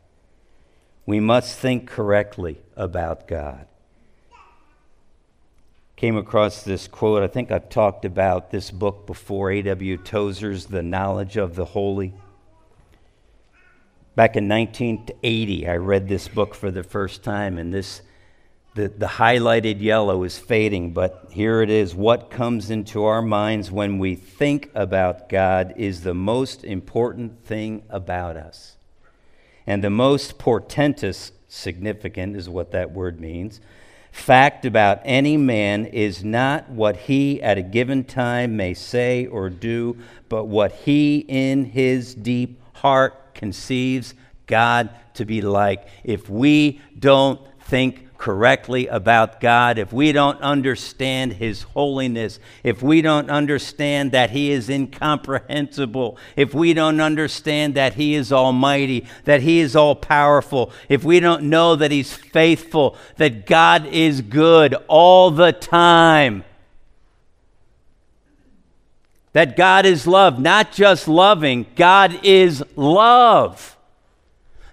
We 1.09 1.21
must 1.21 1.59
think 1.59 1.88
correctly 1.88 2.59
about 2.77 3.27
God. 3.27 3.66
Came 5.97 6.18
across 6.18 6.64
this 6.64 6.87
quote. 6.87 7.23
I 7.23 7.29
think 7.29 7.51
I've 7.51 7.71
talked 7.71 8.05
about 8.05 8.51
this 8.51 8.71
book 8.71 9.07
before 9.07 9.51
A.W. 9.51 9.97
Tozer's 9.97 10.66
The 10.66 10.83
Knowledge 10.83 11.38
of 11.38 11.55
the 11.55 11.64
Holy. 11.64 12.12
Back 14.16 14.37
in 14.37 14.51
1980, 14.51 15.66
I 15.66 15.77
read 15.77 16.09
this 16.09 16.29
book 16.29 16.55
for 16.55 16.71
the 16.71 16.83
first 16.83 17.23
time, 17.25 17.57
and 17.57 17.73
this 17.73 18.03
the, 18.75 18.88
the 18.88 19.07
highlighted 19.07 19.81
yellow 19.81 20.25
is 20.25 20.38
fading, 20.38 20.92
but 20.92 21.29
here 21.31 21.62
it 21.62 21.71
is. 21.71 21.94
What 21.94 22.31
comes 22.31 22.68
into 22.68 23.05
our 23.05 23.23
minds 23.23 23.71
when 23.71 23.99
we 23.99 24.14
think 24.14 24.71
about 24.75 25.31
God 25.31 25.73
is 25.79 26.03
the 26.03 26.12
most 26.12 26.64
important 26.64 27.47
thing 27.47 27.85
about 27.88 28.37
us. 28.37 28.77
And 29.68 29.85
the 29.85 29.90
most 29.90 30.38
portentous, 30.38 31.31
significant 31.46 32.37
is 32.37 32.48
what 32.48 32.70
that 32.70 32.92
word 32.92 33.20
means, 33.20 33.61
fact 34.11 34.64
about 34.64 35.02
any 35.04 35.37
man 35.37 35.85
is 35.85 36.24
not 36.24 36.70
what 36.70 36.96
he 36.96 37.42
at 37.42 37.59
a 37.59 37.62
given 37.62 38.04
time 38.04 38.57
may 38.57 38.72
say 38.72 39.26
or 39.26 39.50
do, 39.50 39.98
but 40.31 40.46
what 40.46 40.72
he 40.72 41.18
in 41.28 41.66
his 41.66 42.14
deep 42.14 42.62
heart 42.76 43.35
conceives 43.35 44.14
God 44.46 44.88
to 45.12 45.26
be 45.26 45.42
like. 45.42 45.87
If 46.02 46.31
we 46.31 46.81
don't 46.98 47.38
think 47.61 48.08
correctly 48.18 48.88
about 48.88 49.40
God, 49.40 49.78
if 49.78 49.92
we 49.92 50.11
don't 50.11 50.40
understand 50.42 51.35
His 51.35 51.62
holiness, 51.62 52.40
if 52.64 52.83
we 52.83 53.00
don't 53.00 53.31
understand 53.31 54.11
that 54.12 54.31
He 54.31 54.50
is 54.50 54.68
incomprehensible, 54.68 56.18
if 56.37 56.52
we 56.52 56.74
don't 56.74 57.00
understand 57.00 57.74
that 57.74 57.94
He 57.94 58.14
is 58.14 58.33
almighty, 58.33 59.07
that 59.24 59.40
He 59.42 59.61
is 59.61 59.76
all 59.76 59.94
powerful, 59.94 60.72
if 60.88 61.04
we 61.04 61.20
don't 61.20 61.44
know 61.44 61.76
that 61.76 61.92
He's 61.92 62.12
faithful, 62.12 62.96
that 63.16 63.46
God 63.46 63.87
is 63.87 64.20
good 64.20 64.74
all 64.88 65.31
the 65.31 65.52
time, 65.52 66.44
that 69.33 69.57
God 69.57 69.87
is 69.87 70.09
love, 70.09 70.40
not 70.40 70.72
just 70.72 71.07
loving, 71.07 71.66
God 71.76 72.18
is 72.24 72.64
love 72.74 73.77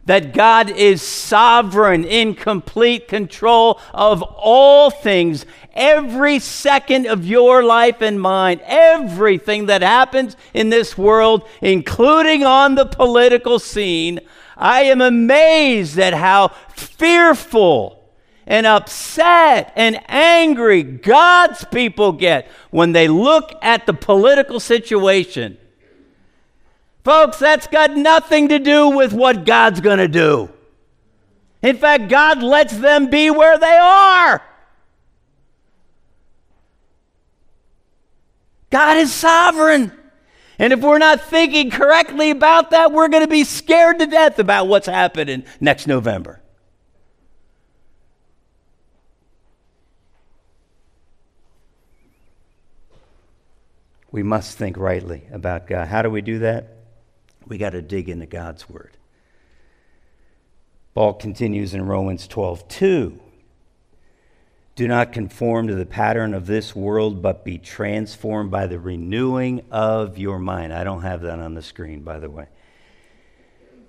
that 0.05 0.33
God 0.33 0.69
is 0.69 1.01
sovereign, 1.01 2.05
in 2.05 2.35
complete 2.35 3.07
control 3.07 3.79
of 3.93 4.21
all 4.21 4.91
things, 4.91 5.45
every 5.73 6.39
second 6.39 7.07
of 7.07 7.25
your 7.25 7.63
life 7.63 8.01
and 8.01 8.21
mine, 8.21 8.61
everything 8.65 9.65
that 9.65 9.81
happens 9.81 10.37
in 10.53 10.69
this 10.69 10.97
world, 10.97 11.47
including 11.61 12.43
on 12.43 12.75
the 12.75 12.85
political 12.85 13.59
scene. 13.59 14.19
I 14.57 14.83
am 14.83 15.01
amazed 15.01 15.99
at 15.99 16.13
how 16.13 16.49
fearful 16.69 18.03
and 18.47 18.67
upset 18.67 19.73
and 19.75 19.99
angry 20.07 20.83
God's 20.83 21.65
people 21.65 22.11
get 22.11 22.47
when 22.69 22.91
they 22.91 23.07
look 23.07 23.51
at 23.61 23.87
the 23.87 23.93
political 23.93 24.59
situation 24.59 25.57
Folks, 27.05 27.37
that's 27.37 27.67
got 27.67 27.95
nothing 27.95 28.49
to 28.49 28.57
do 28.57 28.89
with 28.89 29.13
what 29.13 29.45
God's 29.45 29.79
going 29.79 29.99
to 29.99 30.07
do. 30.07 30.49
In 31.61 31.77
fact, 31.77 32.09
God 32.09 32.41
lets 32.41 32.75
them 32.75 33.11
be 33.11 33.29
where 33.29 33.59
they 33.59 33.77
are. 33.77 34.41
God 38.71 38.97
is 38.97 39.13
sovereign. 39.13 39.91
And 40.57 40.73
if 40.73 40.79
we're 40.79 40.97
not 40.97 41.21
thinking 41.21 41.69
correctly 41.69 42.31
about 42.31 42.71
that, 42.71 42.91
we're 42.91 43.07
going 43.07 43.23
to 43.23 43.29
be 43.29 43.43
scared 43.43 43.99
to 43.99 44.07
death 44.07 44.39
about 44.39 44.67
what's 44.67 44.87
happening 44.87 45.43
next 45.59 45.85
November. 45.85 46.41
We 54.11 54.23
must 54.23 54.57
think 54.57 54.75
rightly 54.75 55.27
about 55.31 55.67
God. 55.67 55.87
How 55.87 56.01
do 56.01 56.09
we 56.09 56.21
do 56.21 56.39
that? 56.39 56.74
We 57.47 57.57
got 57.57 57.71
to 57.71 57.81
dig 57.81 58.09
into 58.09 58.25
God's 58.25 58.69
word. 58.69 58.97
Paul 60.93 61.13
continues 61.13 61.73
in 61.73 61.85
Romans 61.85 62.27
12, 62.27 62.67
2. 62.67 63.19
Do 64.75 64.87
not 64.87 65.13
conform 65.13 65.67
to 65.67 65.75
the 65.75 65.85
pattern 65.85 66.33
of 66.33 66.47
this 66.47 66.75
world, 66.75 67.21
but 67.21 67.45
be 67.45 67.57
transformed 67.57 68.51
by 68.51 68.67
the 68.67 68.79
renewing 68.79 69.63
of 69.71 70.17
your 70.17 70.37
mind. 70.39 70.73
I 70.73 70.83
don't 70.83 71.01
have 71.01 71.21
that 71.21 71.39
on 71.39 71.53
the 71.53 71.61
screen, 71.61 72.01
by 72.01 72.19
the 72.19 72.29
way. 72.29 72.47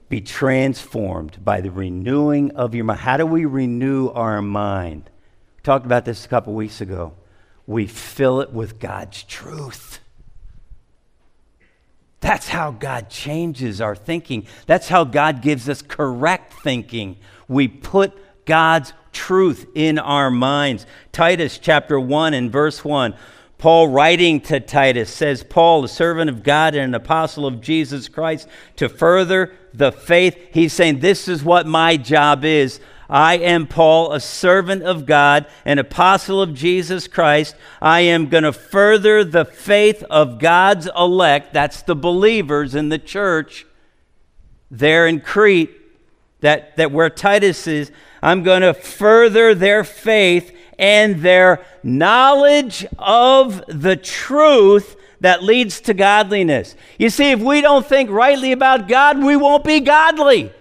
Be 0.09 0.21
transformed 0.21 1.45
by 1.45 1.61
the 1.61 1.73
renewing 1.73 2.53
of 2.53 2.75
your 2.75 2.85
mind. 2.85 3.01
How 3.01 3.17
do 3.17 3.27
we 3.27 3.45
renew 3.45 4.09
our 4.11 4.41
mind? 4.41 5.11
We 5.57 5.63
talked 5.63 5.87
about 5.87 6.05
this 6.05 6.25
a 6.25 6.29
couple 6.29 6.55
weeks 6.55 6.81
ago. 6.81 7.15
We 7.67 7.89
fill 7.89 8.41
it 8.41 8.53
with 8.53 8.79
God's 8.79 9.25
truth. 9.25 9.99
That's 12.27 12.49
how 12.49 12.73
God 12.73 13.09
changes 13.09 13.81
our 13.81 13.95
thinking. 13.95 14.49
That's 14.67 14.89
how 14.89 15.05
God 15.05 15.43
gives 15.43 15.69
us 15.69 15.81
correct 15.81 16.55
thinking. 16.55 17.19
We 17.47 17.69
put 17.69 18.19
God's 18.47 18.93
truth 19.13 19.69
in 19.77 20.01
our 20.01 20.29
minds. 20.29 20.87
Titus 21.13 21.57
chapter 21.59 22.01
1 22.01 22.35
and 22.35 22.51
verse 22.51 22.85
1. 22.85 23.15
Paul, 23.59 23.87
writing 23.87 24.41
to 24.41 24.59
Titus, 24.59 25.09
says, 25.09 25.45
Paul, 25.45 25.85
a 25.85 25.89
servant 25.89 26.29
of 26.29 26.43
God 26.43 26.75
and 26.75 26.83
an 26.83 27.01
apostle 27.01 27.47
of 27.47 27.61
Jesus 27.61 28.09
Christ, 28.09 28.49
to 28.75 28.89
further 28.89 29.55
the 29.73 29.93
faith. 29.93 30.37
He's 30.51 30.73
saying, 30.73 30.99
This 30.99 31.29
is 31.29 31.45
what 31.45 31.65
my 31.65 31.97
job 31.97 32.45
is. 32.45 32.81
I 33.09 33.39
am 33.39 33.67
Paul, 33.67 34.13
a 34.13 34.21
servant 34.21 34.83
of 34.83 35.07
God, 35.07 35.47
an 35.65 35.79
apostle 35.79 36.43
of 36.43 36.55
Jesus 36.55 37.07
Christ. 37.07 37.55
I 37.81 38.01
am 38.01 38.29
going 38.29 38.45
to 38.45 38.53
further 38.53 39.23
the 39.23 39.45
faith 39.45 40.03
of 40.11 40.39
God's 40.39 40.89
elect, 40.97 41.53
that's 41.53 41.83
the 41.83 41.97
believers 41.97 42.75
in 42.75 42.89
the 42.89 42.99
church 42.99 43.67
there 44.71 45.07
in 45.07 45.21
Crete, 45.21 45.71
that, 46.41 46.77
that 46.77 46.93
where 46.93 47.11
Titus 47.11 47.67
is. 47.67 47.93
I'm 48.23 48.43
going 48.43 48.63
to 48.63 48.75
further 48.75 49.55
their 49.55 49.85
faith 49.85 50.57
and 50.79 51.23
their 51.23 51.65
knowledge 51.83 52.87
of 52.99 53.63
the 53.69 53.97
truth 53.97 54.97
that 55.21 55.43
leads 55.43 55.81
to 55.83 55.95
godliness. 55.95 56.75
You 56.99 57.11
see, 57.11 57.31
if 57.31 57.41
we 57.41 57.61
don't 57.61 57.87
think 57.87 58.11
rightly 58.11 58.53
about 58.53 58.89
God, 58.89 59.23
we 59.23 59.37
won't 59.37 59.65
be 59.65 59.81
godly. 59.81 60.53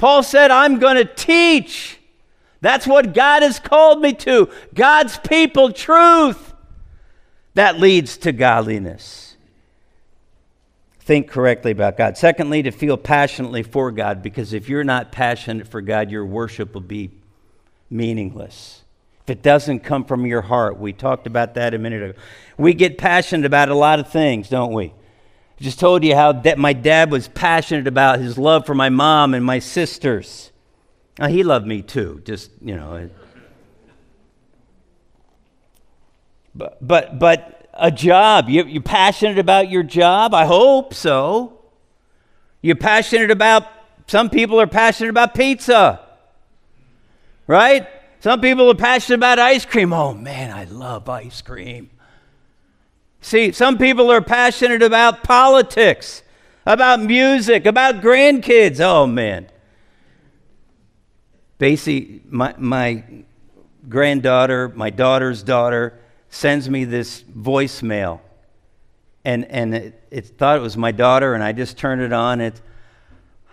Paul 0.00 0.22
said, 0.22 0.50
I'm 0.50 0.78
going 0.78 0.96
to 0.96 1.04
teach. 1.04 1.98
That's 2.62 2.86
what 2.86 3.12
God 3.12 3.42
has 3.42 3.58
called 3.58 4.00
me 4.00 4.14
to. 4.14 4.48
God's 4.72 5.18
people, 5.18 5.74
truth. 5.74 6.54
That 7.52 7.78
leads 7.78 8.16
to 8.18 8.32
godliness. 8.32 9.36
Think 11.00 11.28
correctly 11.28 11.72
about 11.72 11.98
God. 11.98 12.16
Secondly, 12.16 12.62
to 12.62 12.70
feel 12.70 12.96
passionately 12.96 13.62
for 13.62 13.90
God, 13.90 14.22
because 14.22 14.54
if 14.54 14.70
you're 14.70 14.84
not 14.84 15.12
passionate 15.12 15.68
for 15.68 15.82
God, 15.82 16.10
your 16.10 16.24
worship 16.24 16.72
will 16.72 16.80
be 16.80 17.10
meaningless. 17.90 18.82
If 19.24 19.28
it 19.28 19.42
doesn't 19.42 19.80
come 19.80 20.06
from 20.06 20.24
your 20.24 20.40
heart, 20.40 20.78
we 20.78 20.94
talked 20.94 21.26
about 21.26 21.52
that 21.56 21.74
a 21.74 21.78
minute 21.78 22.02
ago. 22.02 22.18
We 22.56 22.72
get 22.72 22.96
passionate 22.96 23.44
about 23.44 23.68
a 23.68 23.74
lot 23.74 24.00
of 24.00 24.10
things, 24.10 24.48
don't 24.48 24.72
we? 24.72 24.94
Just 25.60 25.78
told 25.78 26.02
you 26.04 26.14
how 26.14 26.32
that 26.32 26.58
my 26.58 26.72
dad 26.72 27.10
was 27.10 27.28
passionate 27.28 27.86
about 27.86 28.18
his 28.18 28.38
love 28.38 28.64
for 28.64 28.74
my 28.74 28.88
mom 28.88 29.34
and 29.34 29.44
my 29.44 29.58
sisters. 29.58 30.52
Now, 31.18 31.28
he 31.28 31.42
loved 31.42 31.66
me 31.66 31.82
too, 31.82 32.22
just, 32.24 32.50
you 32.62 32.76
know. 32.76 33.10
But, 36.54 36.78
but, 36.80 37.18
but 37.18 37.68
a 37.74 37.90
job, 37.90 38.48
you, 38.48 38.64
you're 38.64 38.82
passionate 38.82 39.38
about 39.38 39.70
your 39.70 39.82
job? 39.82 40.32
I 40.32 40.46
hope 40.46 40.94
so. 40.94 41.60
You're 42.62 42.76
passionate 42.76 43.30
about, 43.30 43.66
some 44.06 44.30
people 44.30 44.60
are 44.60 44.66
passionate 44.66 45.10
about 45.10 45.34
pizza, 45.34 46.00
right? 47.46 47.86
Some 48.20 48.40
people 48.40 48.70
are 48.70 48.74
passionate 48.74 49.16
about 49.16 49.38
ice 49.38 49.64
cream. 49.64 49.92
Oh 49.92 50.14
man, 50.14 50.50
I 50.50 50.64
love 50.64 51.08
ice 51.08 51.42
cream. 51.42 51.90
See, 53.20 53.52
some 53.52 53.78
people 53.78 54.10
are 54.10 54.20
passionate 54.20 54.82
about 54.82 55.22
politics, 55.22 56.22
about 56.64 57.00
music, 57.00 57.66
about 57.66 57.96
grandkids. 57.96 58.80
Oh, 58.80 59.06
man. 59.06 59.48
Basically, 61.58 62.22
my, 62.28 62.54
my 62.56 63.04
granddaughter, 63.88 64.70
my 64.70 64.90
daughter's 64.90 65.42
daughter, 65.42 65.98
sends 66.30 66.70
me 66.70 66.84
this 66.84 67.22
voicemail. 67.22 68.20
And, 69.24 69.44
and 69.46 69.74
it, 69.74 70.02
it 70.10 70.26
thought 70.38 70.56
it 70.56 70.62
was 70.62 70.76
my 70.76 70.92
daughter, 70.92 71.34
and 71.34 71.44
I 71.44 71.52
just 71.52 71.76
turned 71.76 72.00
it 72.00 72.12
on. 72.12 72.40
It's, 72.40 72.62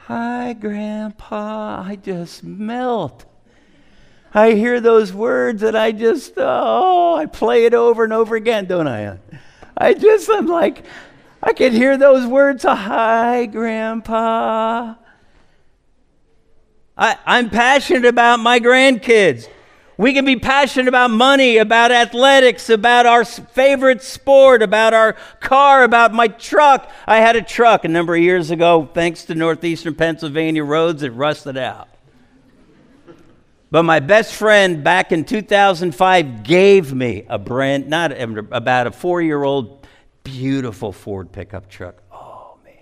Hi, 0.08 0.54
Grandpa. 0.54 1.84
I 1.86 1.98
just 1.98 2.42
melt. 2.42 3.26
I 4.34 4.52
hear 4.52 4.80
those 4.80 5.12
words 5.12 5.64
and 5.64 5.78
I 5.78 5.92
just, 5.92 6.34
oh, 6.38 7.16
I 7.16 7.26
play 7.26 7.66
it 7.66 7.74
over 7.74 8.06
and 8.06 8.14
over 8.14 8.38
again, 8.38 8.68
don't 8.68 8.88
I? 8.88 9.18
I 9.78 9.94
just, 9.94 10.30
I'm 10.30 10.48
like, 10.48 10.84
I 11.42 11.54
can 11.54 11.72
hear 11.72 11.98
those 11.98 12.26
words. 12.26 12.64
Hi, 12.64 13.46
Grandpa. 13.46 14.96
I, 16.98 17.18
I'm 17.26 17.50
passionate 17.52 18.06
about 18.06 18.40
my 18.40 18.60
grandkids. 18.60 19.48
We 19.98 20.14
can 20.14 20.26
be 20.26 20.36
passionate 20.36 20.88
about 20.88 21.10
money, 21.10 21.58
about 21.58 21.92
athletics, 21.92 22.70
about 22.70 23.06
our 23.06 23.26
favorite 23.26 24.04
sport, 24.04 24.62
about 24.62 24.94
our 24.94 25.14
car, 25.40 25.84
about 25.84 26.14
my 26.14 26.28
truck. 26.28 26.92
I 27.08 27.18
had 27.18 27.36
a 27.36 27.42
truck 27.42 27.84
a 27.84 27.88
number 27.88 28.16
of 28.16 28.22
years 28.22 28.52
ago, 28.52 28.90
thanks 28.94 29.26
to 29.26 29.36
northeastern 29.36 29.96
Pennsylvania 29.96 30.64
roads, 30.64 31.02
it 31.02 31.10
rusted 31.10 31.58
out. 31.58 31.90
But 33.70 33.84
my 33.84 34.00
best 34.00 34.34
friend 34.34 34.84
back 34.84 35.12
in 35.12 35.26
2005 35.26 36.44
gave 36.44 36.94
me 36.94 37.26
a 37.28 37.38
brand, 37.38 37.90
not 37.90 38.12
about 38.14 38.88
a 38.88 38.92
four 38.92 39.22
year 39.22 39.44
old, 39.44 39.86
beautiful 40.24 40.92
Ford 40.94 41.32
pickup 41.32 41.70
truck. 41.70 42.02
Oh, 42.12 42.58
man. 42.64 42.74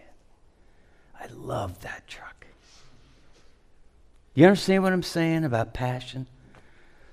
I 1.19 1.27
love 1.33 1.79
that 1.81 2.07
truck. 2.07 2.45
You 4.36 4.45
understand 4.45 4.83
what 4.83 4.93
I'm 4.93 5.01
saying 5.01 5.43
about 5.43 5.73
passion? 5.73 6.27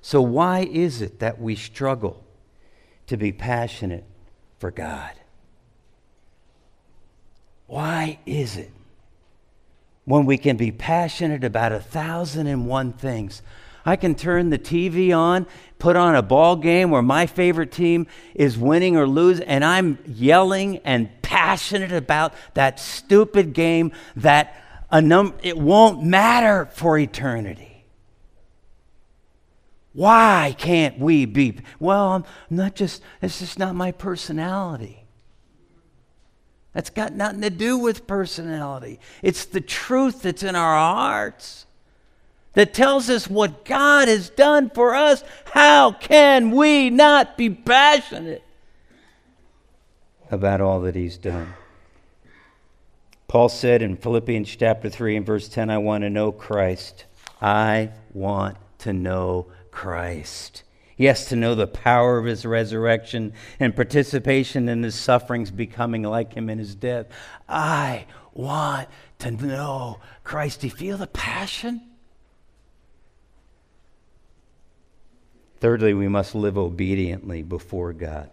So, 0.03 0.21
why 0.21 0.69
is 0.71 1.01
it 1.01 1.21
that 1.21 1.41
we 1.41 1.55
struggle 1.55 2.25
to 3.07 3.17
be 3.17 3.33
passionate 3.33 4.05
for 4.59 4.73
God? 4.73 5.13
Why 7.69 8.19
is 8.27 8.57
it 8.57 8.73
when 10.05 10.27
we 10.27 10.37
can 10.37 10.57
be 10.57 10.73
passionate 10.73 11.45
about 11.45 11.71
a 11.71 11.79
thousand 11.79 12.49
and 12.49 12.67
one 12.67 12.93
things? 12.93 13.41
I 13.85 13.97
can 13.97 14.15
turn 14.15 14.51
the 14.51 14.59
TV 14.59 15.17
on, 15.17 15.47
put 15.79 15.97
on 15.97 16.15
a 16.15 16.23
ball 16.23 16.57
game 16.57 16.91
where 16.91 17.03
my 17.03 17.27
favorite 17.27 17.73
team 17.73 18.07
is 18.35 18.57
winning 18.57 18.97
or 18.97 19.07
losing, 19.07 19.47
and 19.47 19.65
I'm 19.65 19.99
yelling 20.07 20.79
and 20.79 21.11
passionate 21.23 21.93
about 21.93 22.35
that 22.55 22.79
stupid 22.79 23.53
game 23.53 23.93
that 24.17 24.55
a 24.91 25.01
num- 25.01 25.35
it 25.43 25.59
won't 25.59 26.03
matter 26.03 26.67
for 26.73 26.99
eternity. 26.99 27.85
Why 29.95 30.55
can't 30.57 30.99
we 30.99 31.25
be? 31.25 31.59
Well, 31.79 32.13
I'm 32.13 32.25
not 32.49 32.75
just, 32.75 33.03
it's 33.21 33.41
just 33.41 33.59
not 33.59 33.75
my 33.75 33.93
personality. 33.93 35.05
That's 36.73 36.89
got 36.89 37.13
nothing 37.13 37.43
to 37.43 37.51
do 37.51 37.77
with 37.77 38.07
personality. 38.07 39.01
It's 39.23 39.45
the 39.45 39.61
truth 39.61 40.23
that's 40.23 40.43
in 40.43 40.57
our 40.57 40.75
hearts 40.75 41.67
that 42.55 42.75
tells 42.75 43.09
us 43.09 43.29
what 43.29 43.65
God 43.65 44.09
has 44.09 44.31
done 44.31 44.71
for 44.71 44.95
us, 44.95 45.25
how 45.53 45.93
can 45.93 46.51
we 46.51 46.91
not 46.91 47.37
be 47.37 47.51
passionate 47.51 48.43
about 50.31 50.61
all 50.61 50.81
that 50.83 50.95
He's 50.95 51.19
done? 51.19 51.55
Paul 53.29 53.49
said 53.49 53.81
in 53.81 53.97
Philippians 53.97 54.57
chapter 54.57 54.91
3 54.91 55.17
and 55.17 55.27
verse 55.27 55.49
10, 55.49 55.71
I 55.71 55.79
want 55.79 56.03
to 56.03 56.11
know 56.11 56.33
Christ. 56.33 57.07
I 57.41 57.91
want 58.13 58.59
to 58.81 58.93
know 58.93 59.47
Christ. 59.71 60.65
Yes, 60.99 61.31
to 61.31 61.37
know 61.37 61.55
the 61.55 61.67
power 61.67 62.19
of 62.19 62.27
his 62.27 62.45
resurrection 62.45 63.33
and 63.59 63.75
participation 63.75 64.69
in 64.69 64.83
his 64.83 64.95
sufferings, 64.95 65.51
becoming 65.51 66.03
like 66.03 66.35
him 66.35 66.51
in 66.51 66.59
his 66.59 66.75
death. 66.75 67.07
I 67.49 68.05
want 68.35 68.89
to 69.21 69.31
know 69.31 70.01
Christ. 70.23 70.61
Do 70.61 70.67
you 70.67 70.73
feel 70.75 70.99
the 70.99 71.07
passion? 71.07 71.92
Thirdly, 75.63 75.95
we 75.95 76.09
must 76.09 76.35
live 76.35 76.59
obediently 76.59 77.45
before 77.45 77.93
God. 77.93 78.31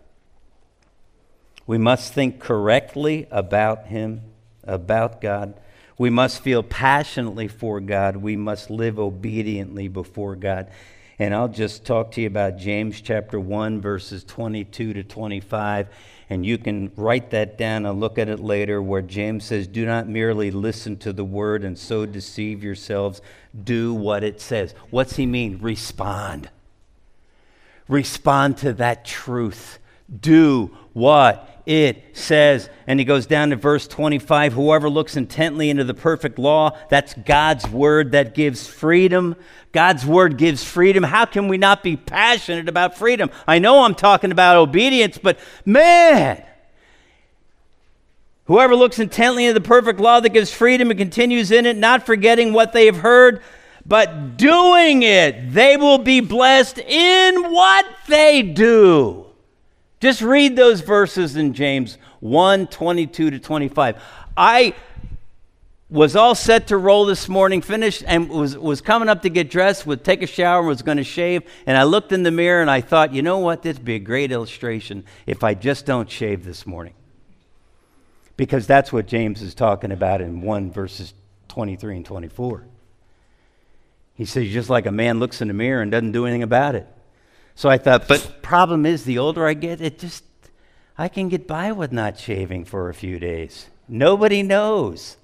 We 1.67 1.77
must 1.77 2.11
think 2.11 2.39
correctly 2.39 3.27
about 3.29 3.85
Him, 3.85 4.21
about 4.63 5.21
God. 5.21 5.53
We 5.99 6.09
must 6.09 6.41
feel 6.41 6.63
passionately 6.63 7.47
for 7.47 7.81
God. 7.81 8.15
We 8.15 8.35
must 8.35 8.71
live 8.71 8.97
obediently 8.97 9.87
before 9.87 10.35
God. 10.37 10.71
And 11.19 11.35
I'll 11.35 11.49
just 11.49 11.85
talk 11.85 12.13
to 12.13 12.21
you 12.21 12.25
about 12.25 12.57
James 12.57 12.99
chapter 12.99 13.39
1, 13.39 13.79
verses 13.79 14.23
22 14.23 14.93
to 14.93 15.03
25. 15.03 15.87
And 16.31 16.43
you 16.43 16.57
can 16.57 16.91
write 16.95 17.29
that 17.29 17.59
down 17.59 17.85
and 17.85 17.99
look 17.99 18.17
at 18.17 18.27
it 18.27 18.39
later, 18.39 18.81
where 18.81 19.03
James 19.03 19.45
says, 19.45 19.67
Do 19.67 19.85
not 19.85 20.09
merely 20.09 20.49
listen 20.49 20.97
to 20.97 21.13
the 21.13 21.23
word 21.23 21.63
and 21.63 21.77
so 21.77 22.07
deceive 22.07 22.63
yourselves. 22.63 23.21
Do 23.63 23.93
what 23.93 24.23
it 24.23 24.41
says. 24.41 24.73
What's 24.89 25.15
he 25.15 25.27
mean? 25.27 25.59
Respond 25.61 26.49
respond 27.89 28.57
to 28.59 28.71
that 28.73 29.03
truth. 29.03 29.79
Do 30.21 30.77
what 30.93 31.61
it 31.65 32.15
says. 32.17 32.69
And 32.87 32.99
he 32.99 33.05
goes 33.05 33.25
down 33.25 33.49
to 33.49 33.57
verse 33.57 33.87
25 33.87 34.53
Whoever 34.53 34.89
looks 34.89 35.17
intently 35.17 35.69
into 35.69 35.83
the 35.83 35.93
perfect 35.93 36.39
law, 36.39 36.77
that's 36.89 37.13
God's 37.13 37.67
word 37.69 38.13
that 38.13 38.33
gives 38.33 38.65
freedom. 38.65 39.35
God's 39.73 40.05
word 40.05 40.37
gives 40.37 40.63
freedom. 40.63 41.03
How 41.03 41.25
can 41.25 41.47
we 41.47 41.57
not 41.57 41.83
be 41.83 41.97
passionate 41.97 42.69
about 42.69 42.97
freedom? 42.97 43.29
I 43.45 43.59
know 43.59 43.83
I'm 43.83 43.95
talking 43.95 44.31
about 44.31 44.55
obedience, 44.55 45.17
but 45.17 45.37
man, 45.65 46.43
Whoever 48.49 48.75
looks 48.75 48.97
intently 48.97 49.45
into 49.45 49.59
the 49.59 49.67
perfect 49.67 49.99
law 49.99 50.19
that 50.21 50.29
gives 50.29 50.51
freedom 50.51 50.89
and 50.89 50.97
continues 50.97 51.51
in 51.51 51.67
it, 51.67 51.77
not 51.77 52.03
forgetting 52.03 52.51
what 52.51 52.73
they 52.73 52.87
have 52.87 52.97
heard, 52.97 53.43
but 53.89 54.37
doing 54.37 55.03
it, 55.03 55.51
they 55.53 55.75
will 55.75 55.97
be 55.97 56.21
blessed 56.21 56.77
in 56.77 57.51
what 57.51 57.85
they 58.07 58.41
do. 58.41 59.25
Just 59.99 60.21
read 60.21 60.55
those 60.55 60.79
verses 60.79 61.35
in 61.35 61.53
James 61.53 61.97
1 62.21 62.67
22 62.67 63.31
to 63.31 63.39
25. 63.39 64.01
I, 64.37 64.73
was 65.89 66.15
all 66.15 66.35
set 66.35 66.67
to 66.67 66.77
roll 66.77 67.05
this 67.05 67.27
morning, 67.27 67.61
finished, 67.61 68.03
and 68.05 68.29
was, 68.29 68.57
was 68.57 68.79
coming 68.79 69.09
up 69.09 69.23
to 69.23 69.29
get 69.29 69.49
dressed, 69.49 69.87
would 69.87 70.03
take 70.03 70.21
a 70.21 70.27
shower, 70.27 70.61
was 70.61 70.81
going 70.81 70.97
to 70.97 71.03
shave. 71.03 71.43
And 71.65 71.75
I 71.75 71.83
looked 71.83 72.11
in 72.11 72.23
the 72.23 72.31
mirror 72.31 72.61
and 72.61 72.69
I 72.69 72.81
thought, 72.81 73.13
you 73.13 73.21
know 73.21 73.39
what? 73.39 73.63
This 73.63 73.77
would 73.77 73.85
be 73.85 73.95
a 73.95 73.99
great 73.99 74.31
illustration 74.31 75.03
if 75.25 75.43
I 75.43 75.55
just 75.55 75.85
don't 75.85 76.09
shave 76.09 76.43
this 76.43 76.67
morning. 76.67 76.93
Because 78.37 78.67
that's 78.67 78.93
what 78.93 79.07
James 79.07 79.41
is 79.41 79.55
talking 79.55 79.91
about 79.91 80.21
in 80.21 80.41
1 80.41 80.71
verses 80.71 81.13
23 81.47 81.97
and 81.97 82.05
24. 82.05 82.65
He 84.19 84.25
says, 84.25 84.51
just 84.51 84.69
like 84.69 84.85
a 84.85 84.91
man 84.91 85.17
looks 85.17 85.41
in 85.41 85.47
the 85.47 85.53
mirror 85.53 85.81
and 85.81 85.89
doesn't 85.89 86.11
do 86.11 86.25
anything 86.25 86.43
about 86.43 86.75
it. 86.75 86.85
So 87.55 87.69
I 87.69 87.77
thought, 87.77 88.05
but 88.09 88.41
problem 88.41 88.85
is, 88.85 89.05
the 89.05 89.17
older 89.17 89.47
I 89.47 89.53
get, 89.53 89.79
it 89.79 89.97
just, 89.97 90.25
I 90.97 91.07
can 91.07 91.29
get 91.29 91.47
by 91.47 91.71
with 91.71 91.93
not 91.93 92.19
shaving 92.19 92.65
for 92.65 92.89
a 92.89 92.93
few 92.93 93.17
days. 93.17 93.67
Nobody 93.87 94.43
knows. 94.43 95.15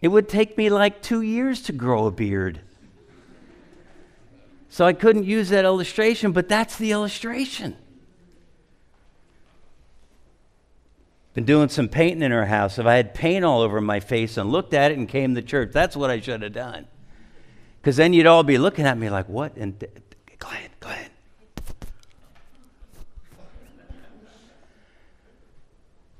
It 0.00 0.08
would 0.08 0.28
take 0.28 0.58
me 0.58 0.70
like 0.70 1.02
two 1.02 1.22
years 1.22 1.62
to 1.62 1.72
grow 1.72 2.06
a 2.06 2.10
beard. 2.10 2.62
So 4.68 4.84
I 4.84 4.92
couldn't 4.92 5.22
use 5.24 5.50
that 5.50 5.64
illustration, 5.64 6.32
but 6.32 6.48
that's 6.48 6.76
the 6.78 6.90
illustration. 6.90 7.76
Been 11.34 11.44
doing 11.44 11.68
some 11.68 11.88
painting 11.88 12.22
in 12.22 12.32
our 12.32 12.46
house. 12.46 12.76
If 12.76 12.86
I 12.86 12.96
had 12.96 13.14
paint 13.14 13.44
all 13.44 13.60
over 13.60 13.80
my 13.80 14.00
face 14.00 14.36
and 14.36 14.50
looked 14.50 14.74
at 14.74 14.90
it 14.90 14.98
and 14.98 15.08
came 15.08 15.36
to 15.36 15.42
church, 15.42 15.70
that's 15.72 15.96
what 15.96 16.10
I 16.10 16.18
should 16.18 16.42
have 16.42 16.52
done. 16.52 16.88
Because 17.84 17.96
then 17.96 18.14
you'd 18.14 18.24
all 18.24 18.42
be 18.42 18.56
looking 18.56 18.86
at 18.86 18.96
me 18.96 19.10
like, 19.10 19.28
what? 19.28 19.56
And 19.56 19.78
Glenn, 20.38 20.70
Glenn. 20.80 21.10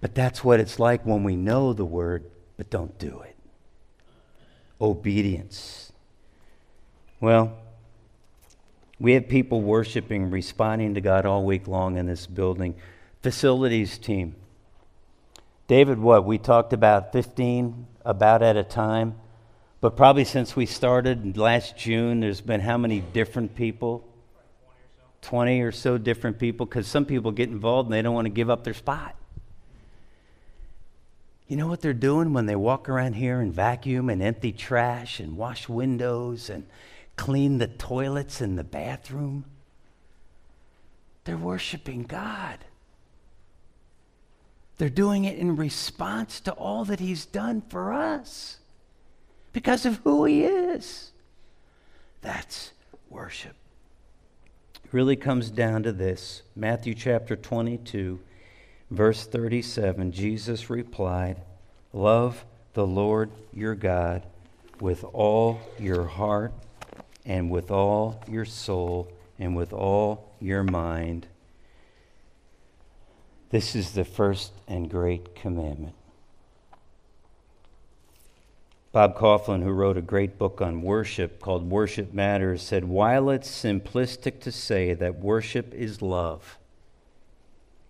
But 0.02 0.14
that's 0.14 0.44
what 0.44 0.60
it's 0.60 0.78
like 0.78 1.06
when 1.06 1.24
we 1.24 1.36
know 1.36 1.72
the 1.72 1.86
word, 1.86 2.30
but 2.58 2.68
don't 2.68 2.98
do 2.98 3.22
it 3.22 3.34
obedience. 4.78 5.92
Well, 7.20 7.56
we 9.00 9.14
have 9.14 9.28
people 9.28 9.62
worshiping, 9.62 10.30
responding 10.30 10.94
to 10.94 11.00
God 11.00 11.24
all 11.24 11.44
week 11.44 11.66
long 11.66 11.96
in 11.96 12.04
this 12.04 12.26
building. 12.26 12.74
Facilities 13.22 13.96
team. 13.96 14.36
David, 15.66 15.98
what? 15.98 16.26
We 16.26 16.36
talked 16.36 16.74
about 16.74 17.12
15 17.12 17.86
about 18.04 18.42
at 18.42 18.58
a 18.58 18.64
time. 18.64 19.14
But 19.84 19.98
probably 19.98 20.24
since 20.24 20.56
we 20.56 20.64
started 20.64 21.36
last 21.36 21.76
June, 21.76 22.20
there's 22.20 22.40
been 22.40 22.60
how 22.62 22.78
many 22.78 23.00
different 23.00 23.54
people? 23.54 24.02
20 25.20 25.60
or 25.60 25.72
so 25.72 25.98
different 25.98 26.38
people, 26.38 26.64
because 26.64 26.86
some 26.86 27.04
people 27.04 27.32
get 27.32 27.50
involved 27.50 27.88
and 27.88 27.92
they 27.92 28.00
don't 28.00 28.14
want 28.14 28.24
to 28.24 28.30
give 28.30 28.48
up 28.48 28.64
their 28.64 28.72
spot. 28.72 29.14
You 31.48 31.58
know 31.58 31.66
what 31.66 31.82
they're 31.82 31.92
doing 31.92 32.32
when 32.32 32.46
they 32.46 32.56
walk 32.56 32.88
around 32.88 33.12
here 33.12 33.40
and 33.40 33.52
vacuum 33.52 34.08
and 34.08 34.22
empty 34.22 34.52
trash 34.52 35.20
and 35.20 35.36
wash 35.36 35.68
windows 35.68 36.48
and 36.48 36.66
clean 37.16 37.58
the 37.58 37.66
toilets 37.66 38.40
in 38.40 38.56
the 38.56 38.64
bathroom? 38.64 39.44
They're 41.24 41.36
worshiping 41.36 42.04
God. 42.04 42.60
They're 44.78 44.88
doing 44.88 45.26
it 45.26 45.36
in 45.36 45.56
response 45.56 46.40
to 46.40 46.52
all 46.52 46.86
that 46.86 47.00
He's 47.00 47.26
done 47.26 47.60
for 47.68 47.92
us 47.92 48.60
because 49.54 49.86
of 49.86 49.96
who 50.04 50.26
He 50.26 50.44
is. 50.44 51.12
That's 52.20 52.72
worship. 53.08 53.54
It 54.84 54.92
really 54.92 55.16
comes 55.16 55.48
down 55.48 55.84
to 55.84 55.92
this 55.92 56.42
Matthew 56.54 56.94
chapter 56.94 57.36
22 57.36 58.20
Verse 58.90 59.26
37 59.26 60.12
Jesus 60.12 60.70
replied, 60.70 61.40
Love 61.92 62.44
the 62.74 62.86
Lord 62.86 63.30
your 63.52 63.74
God 63.74 64.22
with 64.80 65.04
all 65.12 65.60
your 65.80 66.04
heart 66.04 66.52
and 67.24 67.50
with 67.50 67.70
all 67.70 68.22
your 68.28 68.44
soul 68.44 69.10
and 69.38 69.56
with 69.56 69.72
all 69.72 70.32
your 70.40 70.62
mind. 70.62 71.26
This 73.50 73.74
is 73.74 73.92
the 73.92 74.04
first 74.04 74.52
and 74.68 74.90
great 74.90 75.34
commandment. 75.34 75.94
Bob 78.94 79.16
Kauflin, 79.16 79.60
who 79.64 79.72
wrote 79.72 79.96
a 79.96 80.00
great 80.00 80.38
book 80.38 80.60
on 80.60 80.80
worship 80.80 81.40
called 81.40 81.68
Worship 81.68 82.14
Matters, 82.14 82.62
said, 82.62 82.84
While 82.84 83.28
it's 83.28 83.50
simplistic 83.50 84.38
to 84.42 84.52
say 84.52 84.94
that 84.94 85.18
worship 85.18 85.74
is 85.74 86.00
love, 86.00 86.58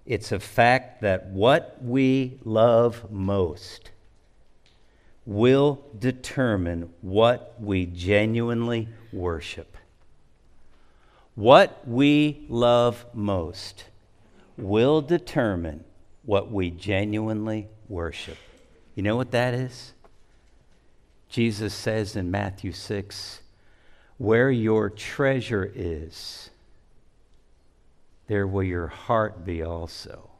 it's 0.06 0.32
a 0.32 0.40
fact 0.40 1.02
that 1.02 1.26
what 1.26 1.76
we 1.82 2.38
love 2.42 3.10
most 3.10 3.90
will 5.26 5.84
determine 5.98 6.88
what 7.02 7.54
we 7.60 7.84
genuinely 7.84 8.88
worship. 9.12 9.76
What 11.34 11.86
we 11.86 12.46
love 12.48 13.04
most 13.12 13.84
will 14.56 15.02
determine 15.02 15.84
what 16.24 16.50
we 16.50 16.70
genuinely 16.70 17.68
worship. 17.90 18.38
You 18.94 19.02
know 19.02 19.16
what 19.16 19.32
that 19.32 19.52
is? 19.52 19.92
Jesus 21.34 21.74
says 21.74 22.14
in 22.14 22.30
Matthew 22.30 22.70
6 22.70 23.40
where 24.18 24.52
your 24.52 24.88
treasure 24.88 25.68
is, 25.74 26.50
there 28.28 28.46
will 28.46 28.62
your 28.62 28.86
heart 28.86 29.44
be 29.44 29.60
also. 29.60 30.30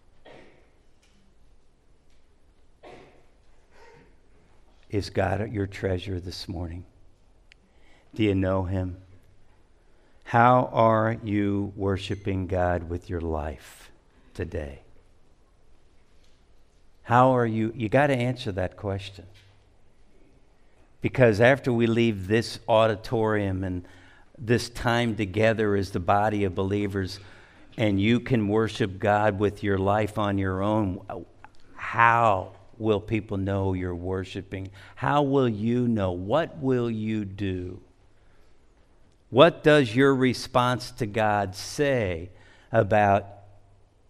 Is 4.89 5.11
God 5.11 5.51
your 5.51 5.67
treasure 5.67 6.21
this 6.21 6.49
morning? 6.49 6.85
Do 8.15 8.23
you 8.23 8.37
know 8.37 8.63
Him? 8.63 8.99
How 10.23 10.71
are 10.73 11.17
you 11.25 11.73
worshiping 11.75 12.47
God 12.47 12.89
with 12.89 13.11
your 13.11 13.21
life 13.21 13.91
today? 14.33 14.83
How 17.03 17.35
are 17.35 17.47
you? 17.47 17.73
You 17.75 17.89
got 17.89 18.07
to 18.07 18.15
answer 18.15 18.53
that 18.53 18.77
question. 18.77 19.25
Because 21.05 21.43
after 21.43 21.71
we 21.71 21.87
leave 21.87 22.29
this 22.29 22.59
auditorium 22.67 23.63
and 23.63 23.87
this 24.39 24.71
time 24.71 25.17
together 25.17 25.77
as 25.77 25.91
the 25.91 26.01
body 26.01 26.45
of 26.45 26.55
believers, 26.55 27.21
and 27.77 28.01
you 28.01 28.21
can 28.21 28.49
worship 28.49 28.99
God 28.99 29.39
with 29.39 29.63
your 29.63 29.77
life 29.77 30.17
on 30.17 30.39
your 30.39 30.63
own, 30.63 31.05
how 31.75 32.53
will 32.79 33.03
people 33.03 33.37
know 33.37 33.75
you're 33.75 33.95
worshiping? 33.95 34.71
How 34.95 35.21
will 35.21 35.47
you 35.47 35.87
know? 35.89 36.13
What 36.13 36.57
will 36.57 36.91
you 36.91 37.27
do? 37.27 37.83
What 39.29 39.63
does 39.63 39.95
your 39.95 40.15
response 40.15 40.91
to 40.93 41.05
God 41.05 41.55
say 41.55 42.31
about 42.73 43.27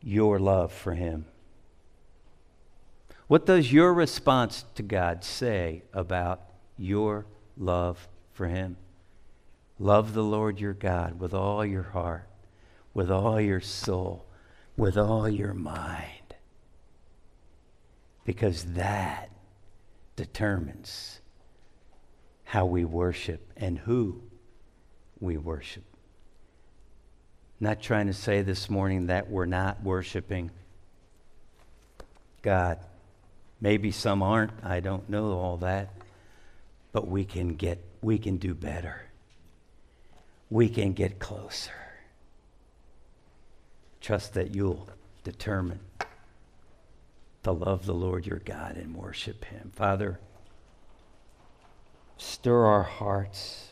your 0.00 0.38
love 0.38 0.72
for 0.72 0.94
Him? 0.94 1.26
What 3.26 3.46
does 3.46 3.72
your 3.72 3.92
response 3.92 4.64
to 4.76 4.84
God 4.84 5.24
say 5.24 5.82
about 5.92 6.50
your 6.76 7.26
love 7.56 8.08
for 8.32 8.46
Him? 8.46 8.76
Love 9.78 10.14
the 10.14 10.22
Lord 10.22 10.60
your 10.60 10.74
God 10.74 11.18
with 11.18 11.34
all 11.34 11.64
your 11.64 11.82
heart 11.82 12.28
with 12.94 13.10
all 13.10 13.40
your 13.40 13.60
soul, 13.60 14.24
with 14.76 14.96
all 14.96 15.28
your 15.28 15.52
mind. 15.52 16.08
Because 18.24 18.64
that 18.74 19.30
determines 20.16 21.20
how 22.44 22.64
we 22.64 22.84
worship 22.84 23.52
and 23.56 23.80
who 23.80 24.22
we 25.20 25.36
worship. 25.36 25.82
Not 27.58 27.82
trying 27.82 28.06
to 28.06 28.14
say 28.14 28.42
this 28.42 28.70
morning 28.70 29.08
that 29.08 29.28
we're 29.28 29.46
not 29.46 29.82
worshiping 29.82 30.50
God. 32.42 32.78
Maybe 33.60 33.90
some 33.90 34.22
aren't. 34.22 34.52
I 34.62 34.80
don't 34.80 35.08
know 35.08 35.32
all 35.32 35.56
that. 35.58 35.90
But 36.94 37.08
we 37.08 37.24
can 37.26 37.56
get 37.56 37.84
we 38.00 38.18
can 38.18 38.38
do 38.38 38.54
better. 38.54 39.02
We 40.48 40.68
can 40.68 40.92
get 40.92 41.18
closer. 41.18 41.72
Trust 44.00 44.34
that 44.34 44.54
you'll 44.54 44.88
determine 45.24 45.80
to 47.42 47.50
love 47.50 47.84
the 47.84 47.94
Lord 47.94 48.26
your 48.26 48.38
God 48.38 48.76
and 48.76 48.94
worship 48.94 49.44
him. 49.46 49.72
Father, 49.74 50.20
stir 52.16 52.64
our 52.64 52.84
hearts 52.84 53.70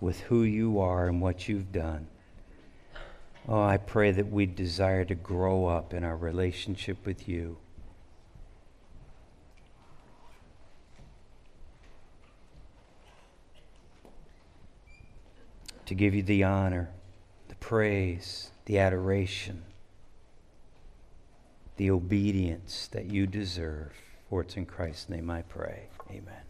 with 0.00 0.20
who 0.22 0.42
you 0.42 0.80
are 0.80 1.06
and 1.06 1.20
what 1.20 1.48
you've 1.48 1.70
done. 1.70 2.08
Oh, 3.48 3.62
I 3.62 3.76
pray 3.76 4.10
that 4.10 4.30
we 4.30 4.46
desire 4.46 5.04
to 5.04 5.14
grow 5.14 5.66
up 5.66 5.94
in 5.94 6.02
our 6.02 6.16
relationship 6.16 7.06
with 7.06 7.28
you. 7.28 7.58
To 15.90 15.96
give 15.96 16.14
you 16.14 16.22
the 16.22 16.44
honor, 16.44 16.90
the 17.48 17.56
praise, 17.56 18.52
the 18.66 18.78
adoration, 18.78 19.64
the 21.78 21.90
obedience 21.90 22.86
that 22.92 23.06
you 23.06 23.26
deserve. 23.26 23.90
For 24.28 24.42
it's 24.42 24.56
in 24.56 24.66
Christ's 24.66 25.08
name 25.08 25.28
I 25.28 25.42
pray. 25.42 25.88
Amen. 26.08 26.49